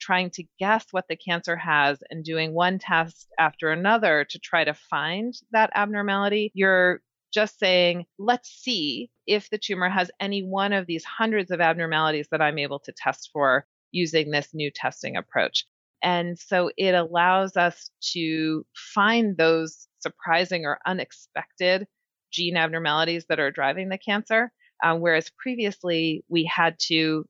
[0.00, 4.64] trying to guess what the cancer has and doing one test after another to try
[4.64, 6.50] to find that abnormality.
[6.54, 7.00] You're
[7.32, 12.28] just saying, let's see if the tumor has any one of these hundreds of abnormalities
[12.30, 15.64] that I'm able to test for using this new testing approach.
[16.02, 21.86] And so it allows us to find those surprising or unexpected
[22.30, 24.52] gene abnormalities that are driving the cancer.
[24.84, 27.26] Um, whereas previously we had to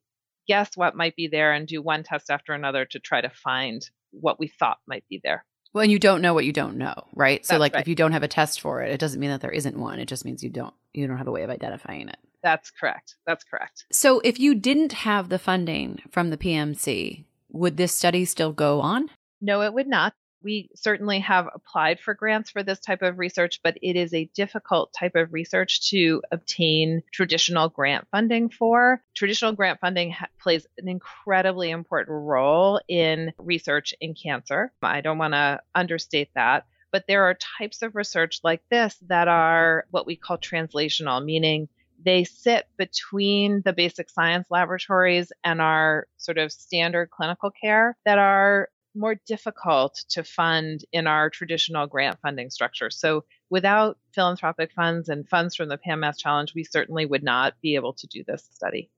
[0.46, 3.88] guess what might be there and do one test after another to try to find
[4.10, 5.44] what we thought might be there.
[5.72, 7.44] Well, and you don't know what you don't know, right?
[7.44, 7.82] So like right.
[7.82, 9.98] if you don't have a test for it, it doesn't mean that there isn't one.
[9.98, 12.16] It just means you don't you don't have a way of identifying it.
[12.42, 13.16] That's correct.
[13.26, 13.84] That's correct.
[13.92, 18.80] So if you didn't have the funding from the PMC, would this study still go
[18.80, 19.10] on?
[19.40, 20.14] No, it would not.
[20.42, 24.30] We certainly have applied for grants for this type of research, but it is a
[24.34, 29.02] difficult type of research to obtain traditional grant funding for.
[29.14, 34.72] Traditional grant funding ha- plays an incredibly important role in research in cancer.
[34.82, 36.66] I don't want to understate that.
[36.92, 41.68] But there are types of research like this that are what we call translational, meaning
[42.02, 48.18] they sit between the basic science laboratories and our sort of standard clinical care that
[48.18, 52.90] are more difficult to fund in our traditional grant funding structure.
[52.90, 57.74] So without philanthropic funds and funds from the PMC Challenge, we certainly would not be
[57.74, 58.90] able to do this study.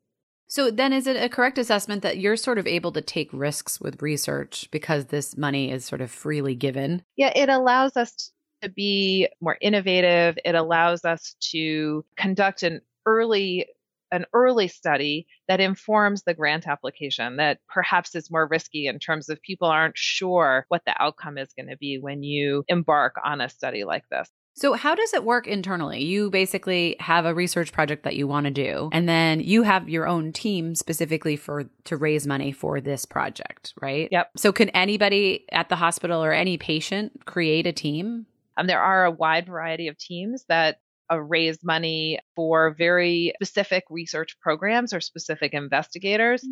[0.50, 3.80] So then is it a correct assessment that you're sort of able to take risks
[3.80, 7.02] with research because this money is sort of freely given?
[7.16, 8.32] Yeah, it allows us
[8.62, 10.38] to be more innovative.
[10.44, 13.66] It allows us to conduct an early
[14.12, 19.28] an early study that informs the grant application that perhaps is more risky in terms
[19.28, 23.40] of people aren't sure what the outcome is going to be when you embark on
[23.40, 24.28] a study like this.
[24.54, 26.02] So how does it work internally?
[26.02, 29.88] You basically have a research project that you want to do and then you have
[29.88, 34.08] your own team specifically for to raise money for this project, right?
[34.10, 34.30] Yep.
[34.36, 38.26] So can anybody at the hospital or any patient create a team?
[38.56, 40.80] Um, there are a wide variety of teams that
[41.16, 46.44] raise money for very specific research programs or specific investigators.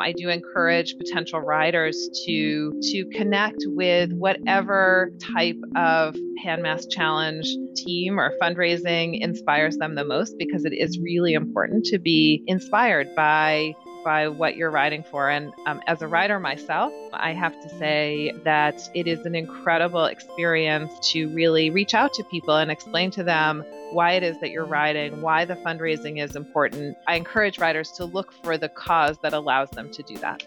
[0.00, 1.96] I do encourage potential riders
[2.26, 7.46] to to connect with whatever type of PanMass Challenge
[7.76, 13.14] team or fundraising inspires them the most because it is really important to be inspired
[13.14, 13.74] by
[14.04, 15.30] by what you're riding for.
[15.30, 20.06] And um, as a rider myself, I have to say that it is an incredible
[20.06, 24.50] experience to really reach out to people and explain to them why it is that
[24.50, 26.96] you're riding, why the fundraising is important.
[27.06, 30.44] I encourage riders to look for the cause that allows them to do that.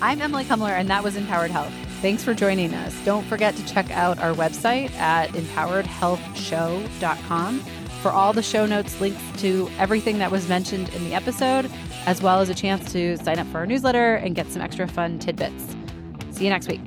[0.00, 1.72] I'm Emily Kumler, and that was Empowered Health.
[2.02, 2.94] Thanks for joining us.
[3.04, 7.64] Don't forget to check out our website at empoweredhealthshow.com
[8.04, 11.70] for all the show notes, links to everything that was mentioned in the episode,
[12.04, 14.86] as well as a chance to sign up for our newsletter and get some extra
[14.86, 15.74] fun tidbits.
[16.30, 16.82] See you next week.